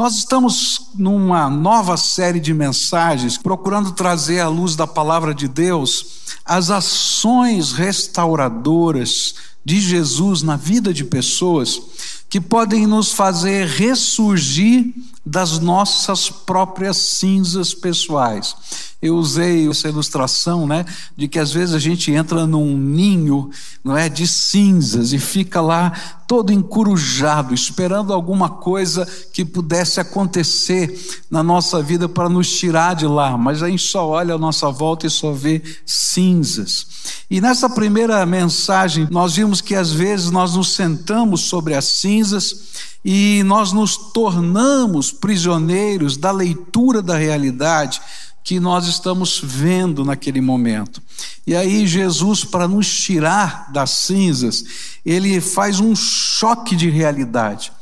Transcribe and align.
Nós 0.00 0.16
estamos 0.16 0.86
numa 0.94 1.50
nova 1.50 1.94
série 1.98 2.40
de 2.40 2.54
mensagens, 2.54 3.36
procurando 3.36 3.92
trazer 3.92 4.40
à 4.40 4.48
luz 4.48 4.74
da 4.74 4.86
palavra 4.86 5.34
de 5.34 5.46
Deus 5.46 6.22
as 6.42 6.70
ações 6.70 7.72
restauradoras 7.72 9.34
de 9.62 9.78
Jesus 9.78 10.40
na 10.40 10.56
vida 10.56 10.94
de 10.94 11.04
pessoas 11.04 11.82
que 12.30 12.40
podem 12.40 12.86
nos 12.86 13.12
fazer 13.12 13.66
ressurgir 13.66 14.86
das 15.26 15.58
nossas 15.58 16.30
próprias 16.30 16.96
cinzas 16.96 17.74
pessoais. 17.74 18.56
Eu 19.02 19.16
usei 19.16 19.66
essa 19.68 19.88
ilustração, 19.88 20.66
né, 20.66 20.84
de 21.16 21.26
que 21.26 21.38
às 21.38 21.52
vezes 21.52 21.74
a 21.74 21.78
gente 21.78 22.12
entra 22.12 22.46
num 22.46 22.76
ninho, 22.76 23.50
não 23.82 23.96
é, 23.96 24.10
de 24.10 24.26
cinzas 24.26 25.14
e 25.14 25.18
fica 25.18 25.60
lá 25.60 25.90
todo 26.28 26.52
encurujado, 26.52 27.54
esperando 27.54 28.12
alguma 28.12 28.48
coisa 28.48 29.08
que 29.32 29.44
pudesse 29.44 29.98
acontecer 30.00 31.24
na 31.30 31.42
nossa 31.42 31.82
vida 31.82 32.08
para 32.08 32.28
nos 32.28 32.48
tirar 32.50 32.94
de 32.94 33.06
lá, 33.06 33.38
mas 33.38 33.62
a 33.62 33.70
gente 33.70 33.82
só 33.82 34.06
olha 34.06 34.34
a 34.34 34.38
nossa 34.38 34.70
volta 34.70 35.06
e 35.06 35.10
só 35.10 35.32
vê 35.32 35.62
cinzas. 35.84 36.86
E 37.30 37.40
nessa 37.40 37.70
primeira 37.70 38.24
mensagem, 38.26 39.08
nós 39.10 39.34
vimos 39.34 39.60
que 39.60 39.74
às 39.74 39.90
vezes 39.92 40.30
nós 40.30 40.54
nos 40.54 40.74
sentamos 40.74 41.40
sobre 41.42 41.74
as 41.74 41.86
cinzas 41.86 42.68
e 43.04 43.42
nós 43.44 43.72
nos 43.72 43.96
tornamos 43.96 45.10
prisioneiros 45.10 46.16
da 46.16 46.30
leitura 46.30 47.00
da 47.00 47.16
realidade 47.16 48.00
que 48.42 48.58
nós 48.58 48.86
estamos 48.86 49.40
vendo 49.42 50.04
naquele 50.04 50.40
momento. 50.40 51.02
E 51.46 51.54
aí, 51.54 51.86
Jesus, 51.86 52.44
para 52.44 52.66
nos 52.66 52.88
tirar 52.88 53.70
das 53.72 53.90
cinzas, 53.90 54.64
ele 55.04 55.40
faz 55.40 55.80
um 55.80 55.94
choque 55.94 56.74
de 56.74 56.88
realidade 56.88 57.72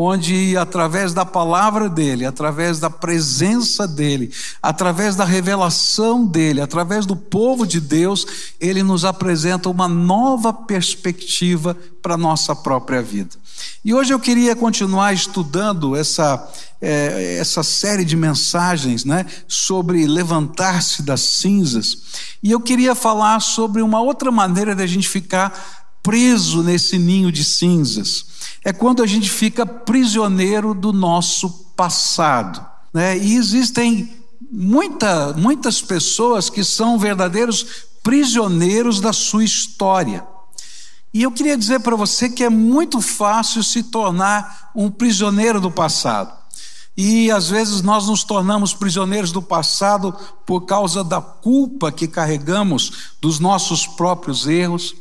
onde 0.00 0.56
através 0.56 1.12
da 1.12 1.24
palavra 1.24 1.88
dele, 1.88 2.24
através 2.24 2.78
da 2.78 2.88
presença 2.88 3.88
dele, 3.88 4.30
através 4.62 5.16
da 5.16 5.24
revelação 5.24 6.24
dele, 6.24 6.60
através 6.60 7.04
do 7.04 7.16
povo 7.16 7.66
de 7.66 7.80
Deus, 7.80 8.24
ele 8.60 8.82
nos 8.84 9.04
apresenta 9.04 9.68
uma 9.68 9.88
nova 9.88 10.52
perspectiva 10.52 11.76
para 12.00 12.14
a 12.14 12.18
nossa 12.18 12.54
própria 12.54 13.02
vida. 13.02 13.30
E 13.84 13.94
hoje 13.94 14.12
eu 14.12 14.20
queria 14.20 14.54
continuar 14.56 15.12
estudando 15.12 15.96
essa, 15.96 16.50
é, 16.80 17.36
essa 17.38 17.62
série 17.62 18.04
de 18.04 18.16
mensagens 18.16 19.04
né, 19.04 19.24
sobre 19.46 20.06
levantar-se 20.06 21.02
das 21.02 21.20
cinzas, 21.20 21.98
e 22.42 22.50
eu 22.50 22.60
queria 22.60 22.94
falar 22.94 23.40
sobre 23.40 23.82
uma 23.82 24.00
outra 24.00 24.30
maneira 24.30 24.74
de 24.74 24.82
a 24.82 24.86
gente 24.86 25.08
ficar 25.08 25.88
preso 26.02 26.62
nesse 26.62 26.98
ninho 26.98 27.30
de 27.30 27.44
cinzas. 27.44 28.26
É 28.64 28.72
quando 28.72 29.02
a 29.02 29.06
gente 29.06 29.30
fica 29.30 29.66
prisioneiro 29.66 30.74
do 30.74 30.92
nosso 30.92 31.50
passado. 31.76 32.64
Né? 32.92 33.18
E 33.18 33.36
existem 33.36 34.10
muita, 34.50 35.32
muitas 35.34 35.80
pessoas 35.80 36.48
que 36.48 36.64
são 36.64 36.98
verdadeiros 36.98 37.66
prisioneiros 38.02 39.00
da 39.00 39.12
sua 39.12 39.44
história. 39.44 40.26
E 41.18 41.22
eu 41.24 41.32
queria 41.32 41.58
dizer 41.58 41.80
para 41.80 41.96
você 41.96 42.28
que 42.28 42.44
é 42.44 42.48
muito 42.48 43.00
fácil 43.00 43.64
se 43.64 43.82
tornar 43.82 44.70
um 44.72 44.88
prisioneiro 44.88 45.60
do 45.60 45.68
passado. 45.68 46.32
E 46.96 47.28
às 47.28 47.50
vezes 47.50 47.82
nós 47.82 48.06
nos 48.06 48.22
tornamos 48.22 48.72
prisioneiros 48.72 49.32
do 49.32 49.42
passado 49.42 50.14
por 50.46 50.60
causa 50.60 51.02
da 51.02 51.20
culpa 51.20 51.90
que 51.90 52.06
carregamos 52.06 53.16
dos 53.20 53.40
nossos 53.40 53.84
próprios 53.84 54.46
erros, 54.46 54.94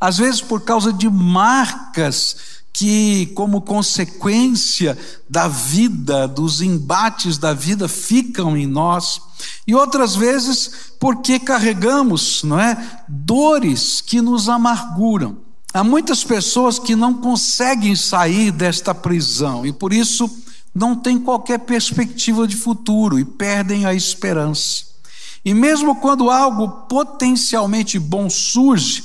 às 0.00 0.18
vezes 0.18 0.40
por 0.40 0.62
causa 0.62 0.92
de 0.92 1.08
marcas 1.08 2.64
que, 2.72 3.26
como 3.36 3.60
consequência 3.60 4.98
da 5.28 5.46
vida, 5.46 6.26
dos 6.26 6.60
embates 6.60 7.38
da 7.38 7.54
vida, 7.54 7.86
ficam 7.86 8.56
em 8.56 8.66
nós, 8.66 9.22
e 9.68 9.72
outras 9.72 10.16
vezes 10.16 10.68
porque 10.98 11.38
carregamos, 11.38 12.42
não 12.42 12.58
é, 12.58 13.04
dores 13.06 14.00
que 14.00 14.20
nos 14.20 14.48
amarguram. 14.48 15.48
Há 15.72 15.84
muitas 15.84 16.24
pessoas 16.24 16.78
que 16.80 16.96
não 16.96 17.14
conseguem 17.14 17.94
sair 17.94 18.50
desta 18.50 18.92
prisão 18.92 19.64
e 19.64 19.72
por 19.72 19.92
isso 19.92 20.28
não 20.74 20.96
têm 20.96 21.18
qualquer 21.18 21.60
perspectiva 21.60 22.46
de 22.46 22.56
futuro 22.56 23.18
e 23.18 23.24
perdem 23.24 23.86
a 23.86 23.94
esperança. 23.94 24.84
E 25.44 25.54
mesmo 25.54 25.96
quando 25.96 26.28
algo 26.28 26.68
potencialmente 26.86 27.98
bom 27.98 28.28
surge, 28.28 29.04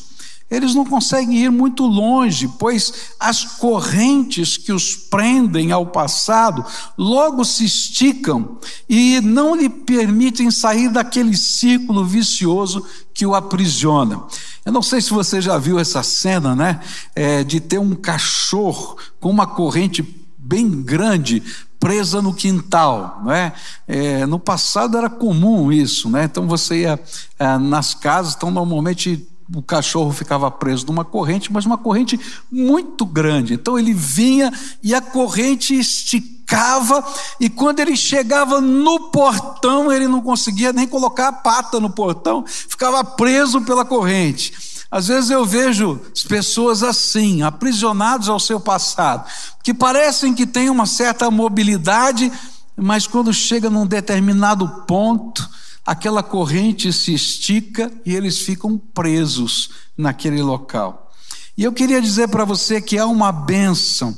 eles 0.50 0.76
não 0.76 0.86
conseguem 0.86 1.38
ir 1.44 1.50
muito 1.50 1.86
longe, 1.86 2.48
pois 2.60 3.16
as 3.20 3.44
correntes 3.44 4.58
que 4.58 4.72
os 4.72 4.96
prendem 4.96 5.72
ao 5.72 5.88
passado 5.88 6.64
logo 6.98 7.44
se 7.44 7.66
esticam 7.66 8.58
e 8.88 9.20
não 9.22 9.56
lhe 9.56 9.68
permitem 9.70 10.52
sair 10.52 10.90
daquele 10.90 11.36
círculo 11.36 12.06
vicioso 12.06 12.86
que 13.14 13.26
o 13.26 13.34
aprisiona. 13.34 14.22
Eu 14.64 14.72
não 14.72 14.84
sei 14.84 15.02
se 15.02 15.10
você 15.10 15.42
já 15.42 15.58
viu 15.58 15.80
essa 15.80 16.04
cena, 16.04 16.56
né? 16.56 16.80
É, 17.16 17.44
de 17.44 17.60
ter 17.60 17.80
um 17.80 17.96
cachorro 17.96 18.98
com 19.20 19.30
uma 19.30 19.48
corrente 19.48 20.04
bem 20.38 20.70
grande 20.70 21.42
presa 21.80 22.22
no 22.22 22.34
quintal, 22.34 23.22
não 23.24 23.32
é? 23.32 23.54
é 23.88 24.26
no 24.26 24.40
passado 24.40 24.98
era 24.98 25.10
comum 25.10 25.72
isso, 25.72 26.10
né? 26.10 26.26
Então 26.26 26.48
você 26.48 26.82
ia 26.82 27.00
é, 27.38 27.58
nas 27.58 27.94
casas, 27.94 28.36
então 28.36 28.50
normalmente 28.50 29.28
o 29.54 29.62
cachorro 29.62 30.12
ficava 30.12 30.50
preso 30.50 30.88
numa 30.88 31.06
corrente, 31.06 31.52
mas 31.52 31.66
uma 31.66 31.78
corrente 31.78 32.20
muito 32.52 33.06
grande. 33.06 33.54
Então 33.54 33.78
ele 33.78 33.94
vinha 33.94 34.52
e 34.82 34.94
a 34.94 35.02
corrente 35.02 35.78
esticava, 35.78 37.04
e 37.40 37.50
quando 37.50 37.80
ele 37.80 37.96
chegava 37.96 38.60
no 38.60 39.12
portão, 39.12 39.92
ele 39.92 40.08
não 40.08 40.22
conseguia 40.22 40.74
nem 40.74 40.88
colocar 40.88 41.28
a 41.28 41.34
pata 41.34 41.80
no 41.80 41.90
portão, 41.90 42.44
ficava 42.48 43.04
preso 43.04 43.62
pela 43.62 43.86
corrente. 43.86 44.54
Às 44.90 45.08
vezes 45.08 45.30
eu 45.30 45.46
vejo 45.46 46.00
pessoas 46.28 46.82
assim, 46.82 47.42
aprisionados 47.42 48.30
ao 48.30 48.40
seu 48.40 48.60
passado, 48.60 49.30
que 49.64 49.74
parecem 49.74 50.34
que 50.34 50.46
têm 50.46 50.70
uma 50.70 50.86
certa 50.86 51.30
mobilidade, 51.30 52.32
mas 52.78 53.06
quando 53.06 53.34
chega 53.34 53.70
num 53.70 53.86
determinado 53.86 54.68
ponto, 54.88 55.48
aquela 55.86 56.24
corrente 56.24 56.92
se 56.92 57.14
estica 57.14 57.92
e 58.06 58.16
eles 58.16 58.40
ficam 58.40 58.78
presos 58.78 59.70
naquele 59.96 60.42
local. 60.42 61.12
E 61.56 61.64
eu 61.64 61.72
queria 61.72 62.02
dizer 62.02 62.28
para 62.28 62.44
você 62.44 62.82
que 62.82 62.98
há 62.98 63.06
uma 63.06 63.32
bênção 63.32 64.18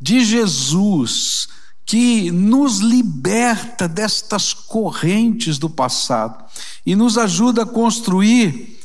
de 0.00 0.24
Jesus 0.24 1.48
que 1.86 2.30
nos 2.30 2.78
liberta 2.78 3.86
destas 3.86 4.54
correntes 4.54 5.58
do 5.58 5.68
passado 5.68 6.42
e 6.84 6.96
nos 6.96 7.18
ajuda 7.18 7.62
a 7.62 7.66
construir 7.66 8.80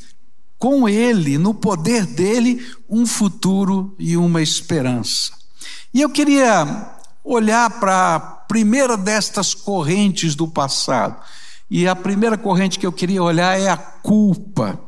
com 0.57 0.89
Ele, 0.89 1.37
no 1.37 1.53
poder 1.53 2.05
dele, 2.05 2.61
um 2.89 3.05
futuro 3.05 3.95
e 3.97 4.17
uma 4.17 4.41
esperança. 4.41 5.31
E 5.93 6.01
eu 6.01 6.09
queria 6.09 6.93
olhar 7.23 7.79
para 7.79 8.15
a 8.15 8.19
primeira 8.19 8.97
destas 8.97 9.53
correntes 9.53 10.35
do 10.35 10.47
passado 10.47 11.15
e 11.69 11.87
a 11.87 11.95
primeira 11.95 12.37
corrente 12.37 12.79
que 12.79 12.85
eu 12.85 12.91
queria 12.91 13.21
olhar 13.21 13.59
é 13.59 13.69
a 13.69 13.77
culpa. 13.77 14.79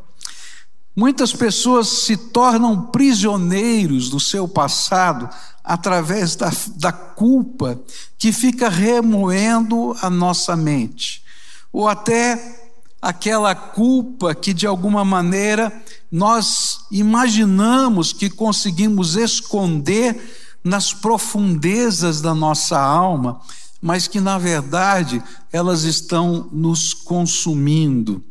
Muitas 0.96 1.32
pessoas 1.32 1.88
se 1.88 2.18
tornam 2.18 2.88
prisioneiros 2.88 4.10
do 4.10 4.20
seu 4.20 4.48
passado 4.48 5.30
através 5.64 6.36
da, 6.36 6.52
da 6.76 6.92
culpa 6.92 7.80
que 8.18 8.32
fica 8.32 8.68
remoendo 8.68 9.96
a 10.02 10.10
nossa 10.10 10.56
mente, 10.56 11.24
ou 11.72 11.88
até 11.88 12.60
aquela 13.02 13.56
culpa 13.56 14.36
que 14.36 14.54
de 14.54 14.68
alguma 14.68 15.06
maneira 15.06 15.72
nós 16.12 16.82
imaginamos 16.92 18.12
que 18.12 18.30
conseguimos 18.30 19.16
esconder 19.16 20.60
nas 20.64 20.94
profundezas 20.94 22.22
da 22.22 22.36
nossa 22.36 22.80
alma 22.80 23.40
mas 23.82 24.08
que 24.08 24.20
na 24.20 24.38
verdade 24.38 25.22
elas 25.52 25.84
estão 25.84 26.48
nos 26.52 26.94
consumindo. 26.94 28.24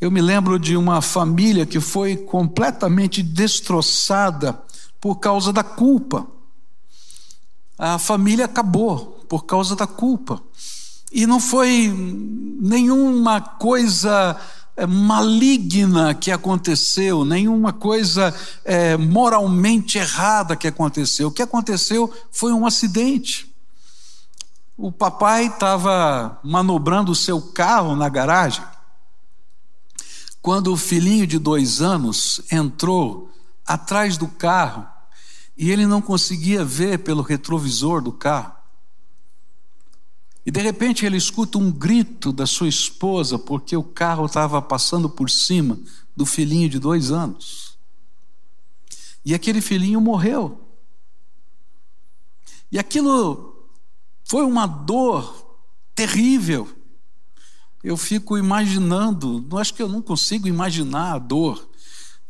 Eu 0.00 0.10
me 0.10 0.20
lembro 0.20 0.58
de 0.58 0.76
uma 0.76 1.00
família 1.00 1.66
que 1.66 1.78
foi 1.78 2.16
completamente 2.16 3.22
destroçada 3.22 4.60
por 5.00 5.16
causa 5.16 5.52
da 5.52 5.62
culpa. 5.62 6.26
A 7.78 7.98
família 7.98 8.46
acabou 8.46 9.24
por 9.28 9.44
causa 9.44 9.76
da 9.76 9.86
culpa. 9.86 10.42
E 11.12 11.26
não 11.26 11.38
foi 11.38 11.92
nenhuma 12.60 13.40
coisa 13.40 14.36
é, 14.76 14.86
maligna 14.86 16.14
que 16.14 16.30
aconteceu, 16.30 17.24
nenhuma 17.24 17.72
coisa 17.72 18.34
é, 18.64 18.96
moralmente 18.96 19.98
errada 19.98 20.56
que 20.56 20.66
aconteceu. 20.66 21.28
O 21.28 21.32
que 21.32 21.42
aconteceu 21.42 22.10
foi 22.30 22.52
um 22.52 22.64
acidente. 22.64 23.49
O 24.82 24.90
papai 24.90 25.44
estava 25.44 26.40
manobrando 26.42 27.12
o 27.12 27.14
seu 27.14 27.38
carro 27.52 27.94
na 27.94 28.08
garagem 28.08 28.64
quando 30.40 30.72
o 30.72 30.76
filhinho 30.76 31.26
de 31.26 31.38
dois 31.38 31.82
anos 31.82 32.40
entrou 32.50 33.30
atrás 33.66 34.16
do 34.16 34.26
carro 34.26 34.88
e 35.54 35.70
ele 35.70 35.84
não 35.84 36.00
conseguia 36.00 36.64
ver 36.64 37.00
pelo 37.00 37.20
retrovisor 37.20 38.00
do 38.00 38.10
carro. 38.10 38.54
E 40.46 40.50
de 40.50 40.62
repente 40.62 41.04
ele 41.04 41.18
escuta 41.18 41.58
um 41.58 41.70
grito 41.70 42.32
da 42.32 42.46
sua 42.46 42.66
esposa 42.66 43.38
porque 43.38 43.76
o 43.76 43.82
carro 43.82 44.24
estava 44.24 44.62
passando 44.62 45.10
por 45.10 45.28
cima 45.28 45.78
do 46.16 46.24
filhinho 46.24 46.70
de 46.70 46.78
dois 46.78 47.10
anos. 47.10 47.76
E 49.26 49.34
aquele 49.34 49.60
filhinho 49.60 50.00
morreu. 50.00 50.58
E 52.72 52.78
aquilo 52.78 53.49
foi 54.30 54.44
uma 54.44 54.64
dor 54.64 55.58
terrível. 55.92 56.68
Eu 57.82 57.96
fico 57.96 58.38
imaginando, 58.38 59.44
não 59.50 59.58
acho 59.58 59.74
que 59.74 59.82
eu 59.82 59.88
não 59.88 60.00
consigo 60.00 60.46
imaginar 60.46 61.14
a 61.14 61.18
dor. 61.18 61.68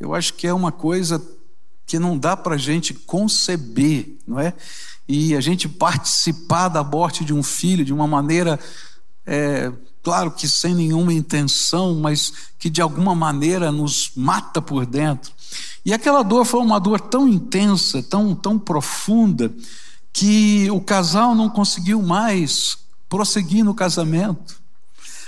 Eu 0.00 0.14
acho 0.14 0.32
que 0.32 0.46
é 0.46 0.54
uma 0.54 0.72
coisa 0.72 1.22
que 1.84 1.98
não 1.98 2.16
dá 2.16 2.34
para 2.34 2.54
a 2.54 2.58
gente 2.58 2.94
conceber, 2.94 4.16
não 4.26 4.40
é? 4.40 4.54
E 5.06 5.36
a 5.36 5.42
gente 5.42 5.68
participar 5.68 6.68
da 6.68 6.82
morte 6.82 7.22
de 7.22 7.34
um 7.34 7.42
filho 7.42 7.84
de 7.84 7.92
uma 7.92 8.06
maneira, 8.06 8.58
é, 9.26 9.70
claro 10.02 10.30
que 10.30 10.48
sem 10.48 10.74
nenhuma 10.74 11.12
intenção, 11.12 11.96
mas 11.96 12.32
que 12.58 12.70
de 12.70 12.80
alguma 12.80 13.14
maneira 13.14 13.70
nos 13.70 14.12
mata 14.16 14.62
por 14.62 14.86
dentro. 14.86 15.30
E 15.84 15.92
aquela 15.92 16.22
dor 16.22 16.46
foi 16.46 16.60
uma 16.60 16.80
dor 16.80 16.98
tão 16.98 17.28
intensa, 17.28 18.02
tão, 18.02 18.34
tão 18.34 18.58
profunda, 18.58 19.54
que 20.12 20.70
o 20.70 20.80
casal 20.80 21.34
não 21.34 21.48
conseguiu 21.48 22.02
mais 22.02 22.78
prosseguir 23.08 23.64
no 23.64 23.74
casamento. 23.74 24.60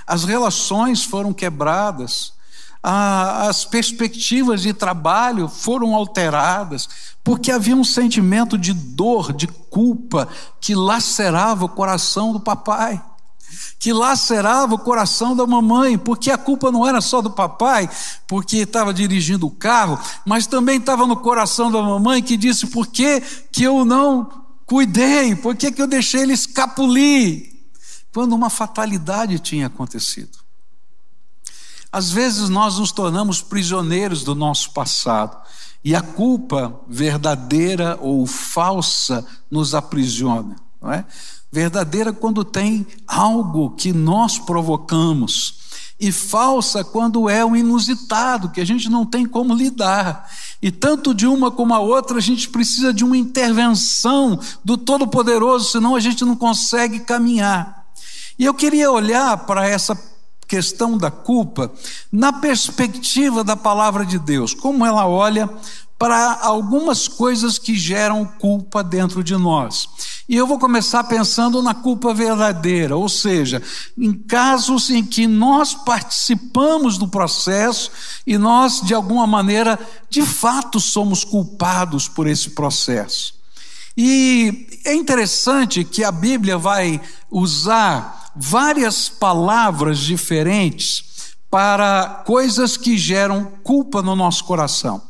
As 0.06 0.24
relações 0.24 1.04
foram 1.04 1.32
quebradas, 1.32 2.32
as 2.82 3.64
perspectivas 3.64 4.62
de 4.62 4.72
trabalho 4.72 5.48
foram 5.48 5.94
alteradas, 5.94 6.88
porque 7.22 7.52
havia 7.52 7.76
um 7.76 7.84
sentimento 7.84 8.58
de 8.58 8.72
dor, 8.72 9.32
de 9.32 9.46
culpa, 9.46 10.28
que 10.60 10.74
lacerava 10.74 11.64
o 11.64 11.68
coração 11.68 12.32
do 12.32 12.40
papai, 12.40 13.00
que 13.78 13.92
lacerava 13.92 14.74
o 14.74 14.78
coração 14.78 15.36
da 15.36 15.46
mamãe, 15.46 15.96
porque 15.96 16.30
a 16.30 16.38
culpa 16.38 16.72
não 16.72 16.86
era 16.86 17.00
só 17.00 17.22
do 17.22 17.30
papai, 17.30 17.88
porque 18.26 18.58
estava 18.58 18.92
dirigindo 18.92 19.46
o 19.46 19.50
carro, 19.50 19.98
mas 20.26 20.48
também 20.48 20.78
estava 20.78 21.06
no 21.06 21.16
coração 21.16 21.70
da 21.70 21.80
mamãe 21.80 22.20
que 22.20 22.36
disse: 22.36 22.66
por 22.66 22.88
que, 22.88 23.20
que 23.52 23.62
eu 23.62 23.84
não 23.84 24.41
cuidei, 24.66 25.34
por 25.34 25.56
que, 25.56 25.72
que 25.72 25.82
eu 25.82 25.86
deixei 25.86 26.22
ele 26.22 26.32
escapulir? 26.32 27.52
Quando 28.12 28.34
uma 28.34 28.50
fatalidade 28.50 29.38
tinha 29.38 29.66
acontecido. 29.66 30.38
Às 31.90 32.10
vezes 32.10 32.48
nós 32.48 32.78
nos 32.78 32.90
tornamos 32.90 33.42
prisioneiros 33.42 34.24
do 34.24 34.34
nosso 34.34 34.72
passado 34.72 35.36
e 35.84 35.94
a 35.94 36.00
culpa 36.00 36.80
verdadeira 36.88 37.98
ou 38.00 38.26
falsa 38.26 39.26
nos 39.50 39.74
aprisiona, 39.74 40.56
não 40.80 40.92
é? 40.92 41.04
Verdadeira 41.50 42.12
quando 42.12 42.44
tem 42.44 42.86
algo 43.06 43.72
que 43.72 43.92
nós 43.92 44.38
provocamos 44.38 45.61
e 46.02 46.10
falsa 46.10 46.82
quando 46.82 47.30
é 47.30 47.44
o 47.44 47.54
inusitado, 47.54 48.48
que 48.48 48.60
a 48.60 48.66
gente 48.66 48.90
não 48.90 49.06
tem 49.06 49.24
como 49.24 49.54
lidar. 49.54 50.28
E 50.60 50.68
tanto 50.68 51.14
de 51.14 51.28
uma 51.28 51.48
como 51.48 51.72
a 51.72 51.78
outra, 51.78 52.18
a 52.18 52.20
gente 52.20 52.48
precisa 52.48 52.92
de 52.92 53.04
uma 53.04 53.16
intervenção 53.16 54.36
do 54.64 54.76
Todo-Poderoso, 54.76 55.70
senão 55.70 55.94
a 55.94 56.00
gente 56.00 56.24
não 56.24 56.34
consegue 56.34 56.98
caminhar. 56.98 57.86
E 58.36 58.44
eu 58.44 58.52
queria 58.52 58.90
olhar 58.90 59.46
para 59.46 59.64
essa 59.68 59.96
questão 60.48 60.98
da 60.98 61.08
culpa 61.08 61.70
na 62.10 62.32
perspectiva 62.32 63.44
da 63.44 63.54
palavra 63.54 64.04
de 64.04 64.18
Deus, 64.18 64.54
como 64.54 64.84
ela 64.84 65.06
olha 65.06 65.48
para 65.96 66.40
algumas 66.42 67.06
coisas 67.06 67.60
que 67.60 67.76
geram 67.76 68.24
culpa 68.24 68.82
dentro 68.82 69.22
de 69.22 69.36
nós. 69.36 69.88
E 70.28 70.36
eu 70.36 70.46
vou 70.46 70.58
começar 70.58 71.04
pensando 71.04 71.60
na 71.60 71.74
culpa 71.74 72.14
verdadeira, 72.14 72.96
ou 72.96 73.08
seja, 73.08 73.60
em 73.98 74.12
casos 74.12 74.88
em 74.88 75.04
que 75.04 75.26
nós 75.26 75.74
participamos 75.74 76.96
do 76.96 77.08
processo 77.08 77.90
e 78.26 78.38
nós, 78.38 78.80
de 78.80 78.94
alguma 78.94 79.26
maneira, 79.26 79.78
de 80.08 80.22
fato 80.22 80.78
somos 80.78 81.24
culpados 81.24 82.06
por 82.06 82.26
esse 82.26 82.50
processo. 82.50 83.34
E 83.96 84.68
é 84.84 84.94
interessante 84.94 85.84
que 85.84 86.02
a 86.02 86.12
Bíblia 86.12 86.56
vai 86.56 87.00
usar 87.30 88.30
várias 88.34 89.08
palavras 89.08 89.98
diferentes 89.98 91.34
para 91.50 92.22
coisas 92.24 92.78
que 92.78 92.96
geram 92.96 93.52
culpa 93.62 94.00
no 94.00 94.16
nosso 94.16 94.44
coração. 94.44 95.02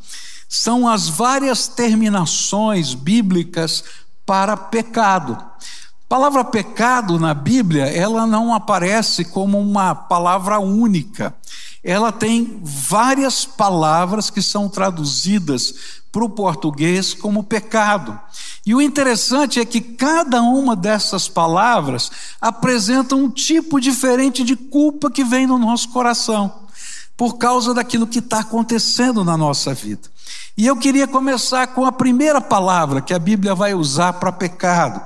São 0.49 0.89
as 0.89 1.09
várias 1.09 1.69
terminações 1.69 2.95
bíblicas 2.95 3.85
para 4.27 4.57
pecado. 4.57 5.33
A 5.35 6.09
palavra 6.09 6.45
pecado 6.45 7.19
na 7.19 7.33
Bíblia, 7.33 7.85
ela 7.85 8.27
não 8.27 8.53
aparece 8.53 9.25
como 9.25 9.59
uma 9.59 9.95
palavra 9.95 10.59
única. 10.59 11.35
Ela 11.83 12.13
tem 12.13 12.61
várias 12.63 13.45
palavras 13.45 14.31
que 14.31 14.41
são 14.41 14.69
traduzidas 14.69 16.03
para 16.13 16.25
o 16.25 16.29
português 16.29 17.15
como 17.15 17.43
pecado. 17.43 18.19
E 18.65 18.75
o 18.75 18.83
interessante 18.83 19.59
é 19.59 19.65
que 19.65 19.81
cada 19.81 20.43
uma 20.43 20.77
dessas 20.77 21.27
palavras 21.27 22.11
apresenta 22.41 23.17
um 23.17 23.29
tipo 23.31 23.81
diferente 23.81 24.45
de 24.45 24.55
culpa 24.55 25.11
que 25.11 25.25
vem 25.25 25.47
no 25.47 25.59
nosso 25.59 25.89
coração, 25.89 26.69
por 27.17 27.39
causa 27.39 27.73
daquilo 27.73 28.07
que 28.07 28.19
está 28.19 28.41
acontecendo 28.41 29.25
na 29.25 29.37
nossa 29.37 29.73
vida. 29.73 30.12
E 30.57 30.67
eu 30.67 30.77
queria 30.77 31.07
começar 31.07 31.69
com 31.69 31.87
a 31.87 31.93
primeira 31.93 32.41
palavra 32.41 33.01
que 33.01 33.15
a 33.15 33.19
Bíblia 33.19 33.55
vai 33.55 33.73
usar 33.75 34.15
para 34.15 34.31
pecado, 34.31 35.01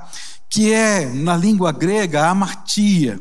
que 0.49 0.73
é, 0.73 1.05
na 1.05 1.37
língua 1.37 1.71
grega, 1.71 2.27
amartia, 2.27 3.19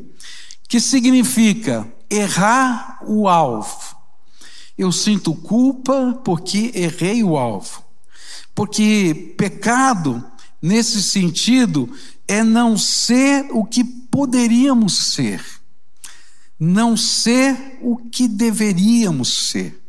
que 0.68 0.80
significa 0.80 1.86
errar 2.10 2.98
o 3.06 3.28
alvo. 3.28 3.96
Eu 4.76 4.90
sinto 4.90 5.34
culpa 5.34 6.20
porque 6.24 6.72
errei 6.74 7.22
o 7.22 7.36
alvo. 7.36 7.84
Porque 8.54 9.34
pecado, 9.38 10.24
nesse 10.60 11.02
sentido, 11.02 11.88
é 12.26 12.42
não 12.42 12.76
ser 12.76 13.46
o 13.52 13.64
que 13.64 13.84
poderíamos 13.84 15.12
ser, 15.12 15.44
não 16.58 16.96
ser 16.96 17.78
o 17.80 17.96
que 17.96 18.26
deveríamos 18.26 19.48
ser. 19.48 19.85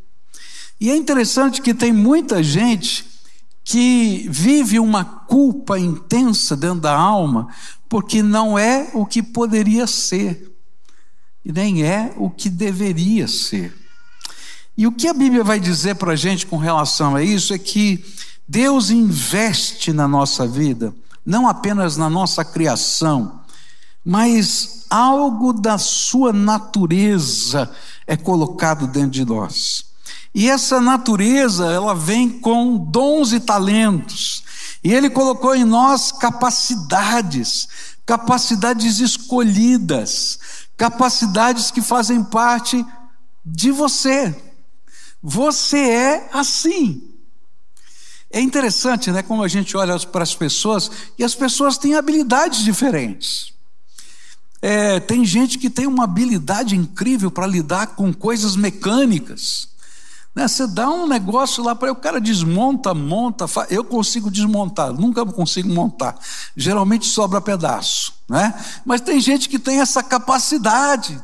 E 0.80 0.90
é 0.92 0.96
interessante 0.96 1.62
que 1.62 1.74
tem 1.74 1.92
muita 1.92 2.44
gente 2.44 3.06
que 3.64 4.28
vive 4.30 4.80
uma 4.80 5.04
culpa 5.04 5.78
intensa 5.78 6.56
dentro 6.56 6.82
da 6.82 6.96
alma, 6.96 7.50
porque 7.90 8.24
não 8.24 8.58
é 8.58 8.90
o 8.94 9.06
que 9.06 9.22
poderia 9.22 9.86
ser, 9.86 10.52
e 11.44 11.52
nem 11.52 11.84
é 11.84 12.14
o 12.18 12.30
que 12.30 12.50
deveria 12.50 13.28
ser. 13.28 13.76
E 14.78 14.86
o 14.86 14.92
que 14.92 15.08
a 15.08 15.14
Bíblia 15.14 15.44
vai 15.44 15.60
dizer 15.60 15.96
para 15.96 16.14
a 16.14 16.16
gente 16.16 16.46
com 16.46 16.58
relação 16.58 17.16
a 17.16 17.24
isso 17.24 17.54
é 17.54 17.58
que 17.58 18.06
Deus 18.48 18.90
investe 18.90 19.92
na 19.92 20.08
nossa 20.08 20.48
vida, 20.48 20.94
não 21.26 21.48
apenas 21.48 21.98
na 21.98 22.10
nossa 22.10 22.46
criação, 22.46 23.42
mas 24.06 24.86
algo 24.90 25.52
da 25.52 25.78
sua 25.78 26.32
natureza 26.32 27.70
é 28.06 28.16
colocado 28.16 28.88
dentro 28.88 29.10
de 29.10 29.26
nós. 29.26 29.87
E 30.38 30.48
essa 30.52 30.80
natureza, 30.80 31.66
ela 31.66 31.96
vem 31.96 32.30
com 32.30 32.78
dons 32.78 33.34
e 33.34 33.40
talentos. 33.40 34.44
E 34.84 34.94
ele 34.94 35.10
colocou 35.10 35.56
em 35.56 35.64
nós 35.64 36.12
capacidades, 36.12 37.68
capacidades 38.06 39.00
escolhidas, 39.00 40.38
capacidades 40.78 41.72
que 41.72 41.82
fazem 41.82 42.24
parte 42.24 42.86
de 43.44 43.72
você. 43.72 44.40
Você 45.24 45.80
é 45.80 46.30
assim. 46.32 47.02
É 48.30 48.40
interessante, 48.40 49.12
né, 49.12 49.24
como 49.24 49.42
a 49.42 49.48
gente 49.48 49.76
olha 49.76 49.98
para 50.02 50.22
as 50.22 50.36
pessoas 50.36 50.92
e 51.18 51.24
as 51.24 51.34
pessoas 51.34 51.80
têm 51.80 51.96
habilidades 51.96 52.60
diferentes. 52.60 53.54
É, 54.62 55.00
tem 55.00 55.26
gente 55.26 55.58
que 55.58 55.72
tem 55.72 55.88
uma 55.88 56.04
habilidade 56.04 56.76
incrível 56.76 57.32
para 57.32 57.48
lidar 57.48 57.88
com 57.96 58.14
coisas 58.14 58.56
mecânicas. 58.56 59.76
Né? 60.38 60.48
Você 60.48 60.68
dá 60.68 60.88
um 60.88 61.08
negócio 61.08 61.64
lá 61.64 61.74
para 61.74 61.92
o 61.92 61.96
cara 61.96 62.22
desmonta, 62.22 62.94
monta, 62.94 63.46
eu 63.72 63.84
consigo 63.84 64.30
desmontar, 64.30 64.94
nunca 64.94 65.26
consigo 65.26 65.68
montar. 65.68 66.16
Geralmente 66.56 67.08
sobra 67.08 67.42
pedaço, 67.42 68.14
né? 68.30 68.54
Mas 68.86 69.02
tem 69.02 69.20
gente 69.20 69.50
que 69.50 69.58
tem 69.58 69.82
essa 69.82 70.04
capacidade. 70.04 71.20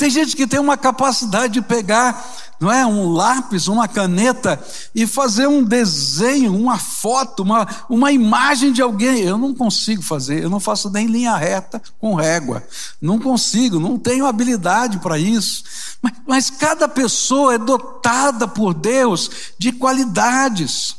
Tem 0.00 0.08
gente 0.08 0.34
que 0.34 0.46
tem 0.46 0.58
uma 0.58 0.78
capacidade 0.78 1.52
de 1.52 1.60
pegar, 1.60 2.26
não 2.58 2.72
é, 2.72 2.86
um 2.86 3.10
lápis, 3.10 3.68
uma 3.68 3.86
caneta 3.86 4.58
e 4.94 5.06
fazer 5.06 5.46
um 5.46 5.62
desenho, 5.62 6.56
uma 6.56 6.78
foto, 6.78 7.42
uma, 7.42 7.68
uma 7.86 8.10
imagem 8.10 8.72
de 8.72 8.80
alguém. 8.80 9.20
Eu 9.20 9.36
não 9.36 9.54
consigo 9.54 10.00
fazer, 10.00 10.42
eu 10.42 10.48
não 10.48 10.58
faço 10.58 10.88
nem 10.88 11.06
linha 11.06 11.36
reta 11.36 11.82
com 11.98 12.14
régua. 12.14 12.62
Não 12.98 13.18
consigo, 13.18 13.78
não 13.78 13.98
tenho 13.98 14.24
habilidade 14.24 14.96
para 15.00 15.18
isso. 15.18 15.64
Mas, 16.00 16.12
mas 16.26 16.48
cada 16.48 16.88
pessoa 16.88 17.56
é 17.56 17.58
dotada 17.58 18.48
por 18.48 18.72
Deus 18.72 19.30
de 19.58 19.70
qualidades 19.70 20.96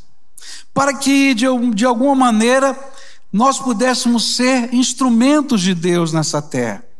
para 0.75 0.93
que 0.93 1.34
de, 1.34 1.48
de 1.74 1.86
alguma 1.88 2.13
maneira 2.13 2.77
nós 3.34 3.58
pudéssemos 3.58 4.36
ser 4.36 4.72
instrumentos 4.72 5.60
de 5.60 5.74
Deus 5.74 6.13
nessa 6.13 6.39
terra. 6.39 6.90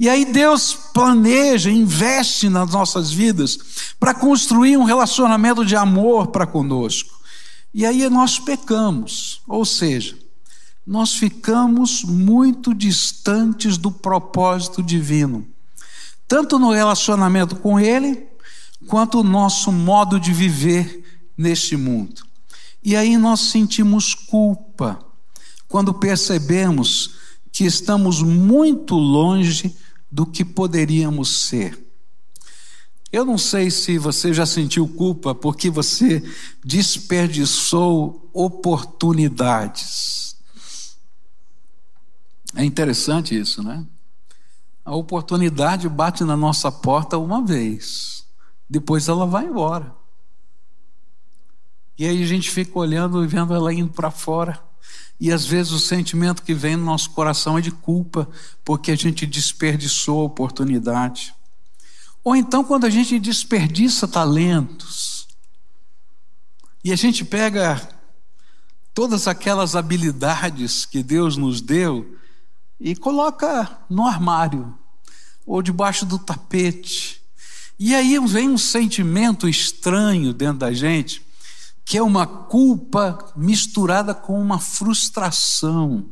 E 0.00 0.08
aí 0.08 0.24
Deus 0.24 0.72
planeja, 0.94 1.70
investe 1.70 2.48
nas 2.48 2.70
nossas 2.70 3.12
vidas 3.12 3.58
para 4.00 4.14
construir 4.14 4.78
um 4.78 4.84
relacionamento 4.84 5.62
de 5.62 5.76
amor 5.76 6.28
para 6.28 6.46
conosco. 6.46 7.20
E 7.74 7.84
aí 7.84 8.08
nós 8.08 8.38
pecamos, 8.38 9.42
ou 9.46 9.62
seja, 9.62 10.16
nós 10.86 11.12
ficamos 11.12 12.02
muito 12.02 12.72
distantes 12.72 13.76
do 13.76 13.92
propósito 13.92 14.82
divino, 14.82 15.46
tanto 16.26 16.58
no 16.58 16.70
relacionamento 16.72 17.56
com 17.56 17.78
Ele, 17.78 18.26
quanto 18.86 19.20
o 19.20 19.22
nosso 19.22 19.70
modo 19.70 20.18
de 20.18 20.32
viver 20.32 21.28
neste 21.36 21.76
mundo. 21.76 22.22
E 22.82 22.96
aí 22.96 23.18
nós 23.18 23.40
sentimos 23.40 24.14
culpa 24.14 24.98
quando 25.68 25.92
percebemos 25.92 27.16
que 27.52 27.66
estamos 27.66 28.22
muito 28.22 28.94
longe 28.94 29.76
do 30.10 30.26
que 30.26 30.44
poderíamos 30.44 31.46
ser. 31.46 31.86
Eu 33.12 33.24
não 33.24 33.36
sei 33.36 33.70
se 33.70 33.98
você 33.98 34.32
já 34.32 34.46
sentiu 34.46 34.88
culpa 34.88 35.34
porque 35.34 35.68
você 35.68 36.22
desperdiçou 36.64 38.30
oportunidades. 38.32 40.36
É 42.54 42.64
interessante 42.64 43.38
isso, 43.38 43.62
né? 43.62 43.84
A 44.84 44.94
oportunidade 44.94 45.88
bate 45.88 46.24
na 46.24 46.36
nossa 46.36 46.70
porta 46.70 47.18
uma 47.18 47.44
vez, 47.44 48.24
depois 48.68 49.08
ela 49.08 49.26
vai 49.26 49.46
embora. 49.46 49.94
E 51.98 52.06
aí 52.06 52.22
a 52.22 52.26
gente 52.26 52.50
fica 52.50 52.78
olhando 52.78 53.22
e 53.22 53.26
vendo 53.26 53.54
ela 53.54 53.74
indo 53.74 53.92
para 53.92 54.10
fora. 54.10 54.62
E 55.18 55.30
às 55.30 55.44
vezes 55.44 55.72
o 55.72 55.78
sentimento 55.78 56.42
que 56.42 56.54
vem 56.54 56.76
no 56.76 56.84
nosso 56.84 57.10
coração 57.10 57.58
é 57.58 57.60
de 57.60 57.70
culpa, 57.70 58.28
porque 58.64 58.90
a 58.90 58.96
gente 58.96 59.26
desperdiçou 59.26 60.20
a 60.20 60.24
oportunidade. 60.24 61.34
Ou 62.24 62.34
então 62.34 62.64
quando 62.64 62.84
a 62.84 62.90
gente 62.90 63.18
desperdiça 63.18 64.08
talentos, 64.08 65.28
e 66.82 66.92
a 66.92 66.96
gente 66.96 67.24
pega 67.24 67.88
todas 68.94 69.28
aquelas 69.28 69.76
habilidades 69.76 70.86
que 70.86 71.02
Deus 71.02 71.36
nos 71.36 71.60
deu 71.60 72.16
e 72.80 72.96
coloca 72.96 73.78
no 73.88 74.06
armário 74.06 74.76
ou 75.46 75.60
debaixo 75.60 76.06
do 76.06 76.18
tapete. 76.18 77.20
E 77.78 77.94
aí 77.94 78.18
vem 78.26 78.48
um 78.48 78.58
sentimento 78.58 79.48
estranho 79.48 80.32
dentro 80.32 80.58
da 80.58 80.72
gente, 80.72 81.22
que 81.90 81.98
é 81.98 82.02
uma 82.04 82.24
culpa 82.24 83.18
misturada 83.34 84.14
com 84.14 84.40
uma 84.40 84.60
frustração. 84.60 86.06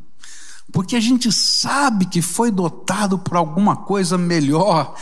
Porque 0.73 0.93
a 0.93 0.99
gente 0.99 1.31
sabe 1.31 2.05
que 2.05 2.21
foi 2.21 2.51
dotado 2.51 3.17
por 3.17 3.37
alguma 3.37 3.77
coisa 3.77 4.17
melhor 4.17 4.93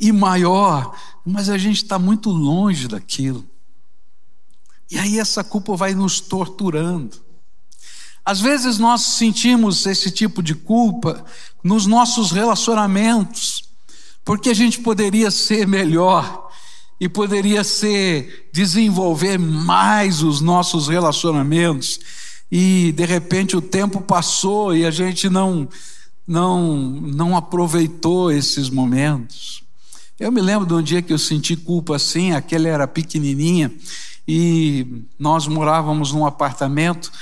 e 0.00 0.10
maior, 0.10 0.92
mas 1.24 1.48
a 1.48 1.56
gente 1.56 1.84
está 1.84 2.00
muito 2.00 2.30
longe 2.30 2.88
daquilo. 2.88 3.46
E 4.90 4.98
aí 4.98 5.20
essa 5.20 5.44
culpa 5.44 5.76
vai 5.76 5.94
nos 5.94 6.20
torturando. 6.20 7.16
Às 8.24 8.40
vezes 8.40 8.76
nós 8.76 9.02
sentimos 9.02 9.86
esse 9.86 10.10
tipo 10.10 10.42
de 10.42 10.56
culpa 10.56 11.24
nos 11.62 11.86
nossos 11.86 12.32
relacionamentos, 12.32 13.70
porque 14.24 14.50
a 14.50 14.54
gente 14.54 14.80
poderia 14.80 15.30
ser 15.30 15.64
melhor 15.64 16.43
e 17.04 17.08
poderia 17.08 17.62
ser 17.62 18.48
desenvolver 18.50 19.38
mais 19.38 20.22
os 20.22 20.40
nossos 20.40 20.88
relacionamentos 20.88 22.00
e 22.50 22.92
de 22.92 23.04
repente 23.04 23.54
o 23.54 23.60
tempo 23.60 24.00
passou 24.00 24.74
e 24.74 24.86
a 24.86 24.90
gente 24.90 25.28
não 25.28 25.68
não 26.26 26.78
não 26.78 27.36
aproveitou 27.36 28.32
esses 28.32 28.70
momentos. 28.70 29.62
Eu 30.18 30.32
me 30.32 30.40
lembro 30.40 30.66
de 30.66 30.72
um 30.72 30.80
dia 30.80 31.02
que 31.02 31.12
eu 31.12 31.18
senti 31.18 31.54
culpa 31.54 31.96
assim, 31.96 32.32
aquela 32.32 32.68
era 32.68 32.88
pequenininha 32.88 33.70
e 34.26 35.04
nós 35.18 35.46
morávamos 35.46 36.10
num 36.10 36.24
apartamento 36.24 37.12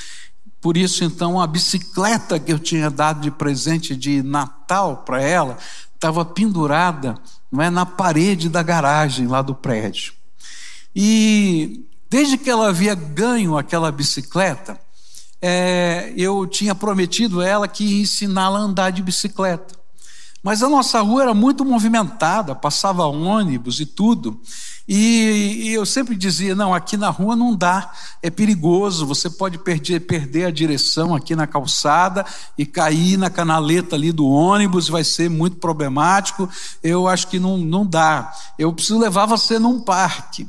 por 0.61 0.77
isso, 0.77 1.03
então, 1.03 1.41
a 1.41 1.47
bicicleta 1.49 2.39
que 2.39 2.53
eu 2.53 2.59
tinha 2.61 2.89
dado 2.89 3.21
de 3.21 3.33
presente 3.33 3.97
de 3.97 4.23
Natal 4.23 4.99
para 4.99 5.21
ela 5.21 5.59
estava 6.03 6.25
pendurada 6.25 7.17
não 7.51 7.63
é, 7.63 7.71
na 7.71 7.87
parede 7.87 8.49
da 8.49 8.61
garagem 8.61 9.29
lá 9.29 9.41
do 9.41 9.55
prédio. 9.55 10.13
E 10.95 11.87
desde 12.11 12.37
que 12.37 12.51
ela 12.51 12.69
havia 12.69 12.95
ganho 12.95 13.57
aquela 13.57 13.93
bicicleta, 13.93 14.79
é, 15.41 16.13
eu 16.17 16.45
tinha 16.47 16.75
prometido 16.75 17.41
a 17.41 17.47
ela 17.47 17.69
que 17.69 17.85
ia 17.85 18.03
ensiná-la 18.03 18.59
a 18.59 18.63
andar 18.63 18.91
de 18.91 19.01
bicicleta. 19.01 19.81
Mas 20.43 20.63
a 20.63 20.69
nossa 20.69 21.01
rua 21.01 21.23
era 21.23 21.35
muito 21.35 21.65
movimentada, 21.65 22.55
passava 22.55 23.07
ônibus 23.07 23.79
e 23.79 23.87
tudo. 23.87 24.41
E, 24.89 25.69
e, 25.69 25.73
eu 25.73 25.87
sempre 25.87 26.17
dizia: 26.17 26.55
não, 26.55 26.75
aqui 26.75 26.97
na 26.97 27.09
rua 27.11 27.37
não 27.37 27.55
dá, 27.55 27.93
é 28.21 28.29
perigoso, 28.29 29.07
você 29.07 29.31
pode 29.31 29.57
perder, 29.59 30.01
perder 30.01 30.47
a 30.47 30.51
direção 30.51 31.15
aqui 31.15 31.37
na 31.37 31.47
calçada 31.47 32.27
e 32.59 32.67
cair 32.67 33.17
na 33.17 33.31
canaleta 33.31 33.95
ali 33.95 34.11
do 34.11 34.27
ônibus, 34.27 34.89
vai 34.89 35.05
ser 35.05 35.31
muito 35.31 35.59
problemático. 35.59 36.49
Eu 36.83 37.07
acho 37.07 37.29
que 37.29 37.39
não, 37.39 37.57
não 37.57 37.87
dá. 37.87 38.33
Eu 38.59 38.73
preciso 38.73 38.99
levar 38.99 39.27
você 39.27 39.61
num 39.61 39.81
parque. 39.81 40.49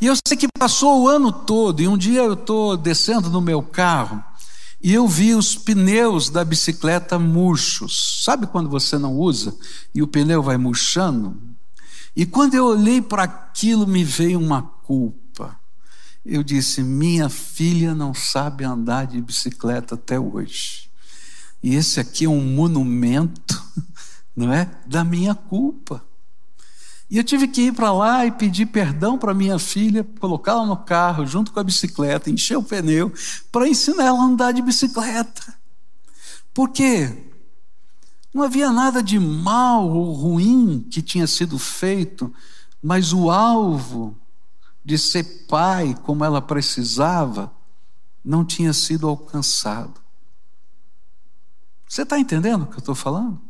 E 0.00 0.06
eu 0.06 0.14
sei 0.26 0.36
que 0.36 0.46
passou 0.58 1.02
o 1.02 1.08
ano 1.08 1.32
todo, 1.32 1.80
e 1.80 1.88
um 1.88 1.96
dia 1.96 2.22
eu 2.22 2.34
estou 2.34 2.76
descendo 2.76 3.30
no 3.30 3.40
meu 3.40 3.62
carro 3.62 4.22
e 4.84 4.92
eu 4.92 5.08
vi 5.08 5.34
os 5.34 5.56
pneus 5.56 6.28
da 6.28 6.44
bicicleta 6.44 7.18
murchos. 7.18 8.20
Sabe 8.22 8.46
quando 8.46 8.68
você 8.68 8.98
não 8.98 9.16
usa 9.16 9.56
e 9.94 10.02
o 10.02 10.06
pneu 10.06 10.42
vai 10.42 10.58
murchando? 10.58 11.40
E 12.14 12.26
quando 12.26 12.52
eu 12.52 12.66
olhei 12.66 13.00
para 13.00 13.22
aquilo, 13.22 13.86
me 13.86 14.04
veio 14.04 14.38
uma 14.38 14.60
culpa. 14.60 15.58
Eu 16.22 16.42
disse: 16.42 16.82
minha 16.82 17.30
filha 17.30 17.94
não 17.94 18.12
sabe 18.12 18.62
andar 18.62 19.06
de 19.06 19.22
bicicleta 19.22 19.94
até 19.94 20.20
hoje. 20.20 20.90
E 21.62 21.74
esse 21.74 21.98
aqui 21.98 22.26
é 22.26 22.28
um 22.28 22.44
monumento, 22.44 23.64
não 24.36 24.52
é? 24.52 24.70
Da 24.86 25.02
minha 25.02 25.34
culpa. 25.34 26.04
E 27.10 27.18
eu 27.18 27.24
tive 27.24 27.46
que 27.46 27.62
ir 27.62 27.72
para 27.72 27.92
lá 27.92 28.26
e 28.26 28.30
pedir 28.30 28.66
perdão 28.66 29.18
para 29.18 29.34
minha 29.34 29.58
filha, 29.58 30.04
colocá-la 30.18 30.64
no 30.64 30.76
carro 30.76 31.26
junto 31.26 31.52
com 31.52 31.60
a 31.60 31.64
bicicleta, 31.64 32.30
encher 32.30 32.56
o 32.56 32.62
pneu, 32.62 33.12
para 33.52 33.68
ensinar 33.68 34.04
ela 34.04 34.20
a 34.20 34.24
andar 34.24 34.52
de 34.52 34.62
bicicleta. 34.62 35.54
Por 36.52 36.70
quê? 36.70 37.30
Não 38.32 38.42
havia 38.42 38.72
nada 38.72 39.02
de 39.02 39.18
mal 39.18 39.88
ou 39.88 40.12
ruim 40.12 40.86
que 40.90 41.02
tinha 41.02 41.26
sido 41.26 41.58
feito, 41.58 42.32
mas 42.82 43.12
o 43.12 43.30
alvo 43.30 44.16
de 44.84 44.98
ser 44.98 45.46
pai 45.46 45.96
como 46.02 46.24
ela 46.24 46.42
precisava 46.42 47.52
não 48.24 48.44
tinha 48.44 48.72
sido 48.72 49.06
alcançado. 49.08 50.00
Você 51.88 52.02
está 52.02 52.18
entendendo 52.18 52.62
o 52.62 52.66
que 52.66 52.74
eu 52.74 52.78
estou 52.80 52.94
falando? 52.94 53.40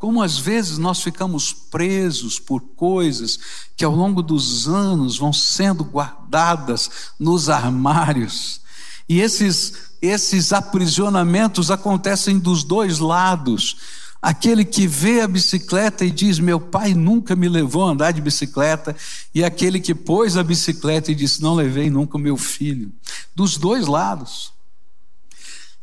Como 0.00 0.22
às 0.22 0.38
vezes 0.38 0.78
nós 0.78 1.02
ficamos 1.02 1.52
presos 1.52 2.38
por 2.38 2.62
coisas 2.74 3.38
que 3.76 3.84
ao 3.84 3.94
longo 3.94 4.22
dos 4.22 4.66
anos 4.66 5.18
vão 5.18 5.30
sendo 5.30 5.84
guardadas 5.84 7.12
nos 7.18 7.50
armários, 7.50 8.62
e 9.06 9.20
esses 9.20 9.90
esses 10.00 10.54
aprisionamentos 10.54 11.70
acontecem 11.70 12.38
dos 12.38 12.64
dois 12.64 12.98
lados. 12.98 13.76
Aquele 14.22 14.64
que 14.64 14.86
vê 14.86 15.20
a 15.20 15.28
bicicleta 15.28 16.02
e 16.02 16.10
diz: 16.10 16.38
Meu 16.38 16.58
pai 16.58 16.94
nunca 16.94 17.36
me 17.36 17.46
levou 17.46 17.86
a 17.86 17.90
andar 17.90 18.12
de 18.12 18.22
bicicleta, 18.22 18.96
e 19.34 19.44
aquele 19.44 19.78
que 19.78 19.94
pôs 19.94 20.38
a 20.38 20.42
bicicleta 20.42 21.12
e 21.12 21.14
disse: 21.14 21.42
Não 21.42 21.54
levei 21.54 21.90
nunca 21.90 22.16
o 22.16 22.20
meu 22.20 22.38
filho. 22.38 22.90
Dos 23.34 23.58
dois 23.58 23.86
lados. 23.86 24.50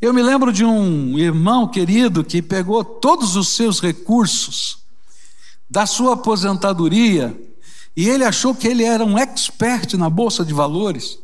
Eu 0.00 0.14
me 0.14 0.22
lembro 0.22 0.52
de 0.52 0.64
um 0.64 1.18
irmão 1.18 1.66
querido 1.66 2.22
que 2.22 2.40
pegou 2.40 2.84
todos 2.84 3.34
os 3.34 3.48
seus 3.48 3.80
recursos 3.80 4.78
da 5.68 5.86
sua 5.86 6.14
aposentadoria 6.14 7.36
e 7.96 8.08
ele 8.08 8.24
achou 8.24 8.54
que 8.54 8.68
ele 8.68 8.84
era 8.84 9.04
um 9.04 9.18
expert 9.18 9.94
na 9.94 10.08
bolsa 10.08 10.44
de 10.44 10.54
valores. 10.54 11.18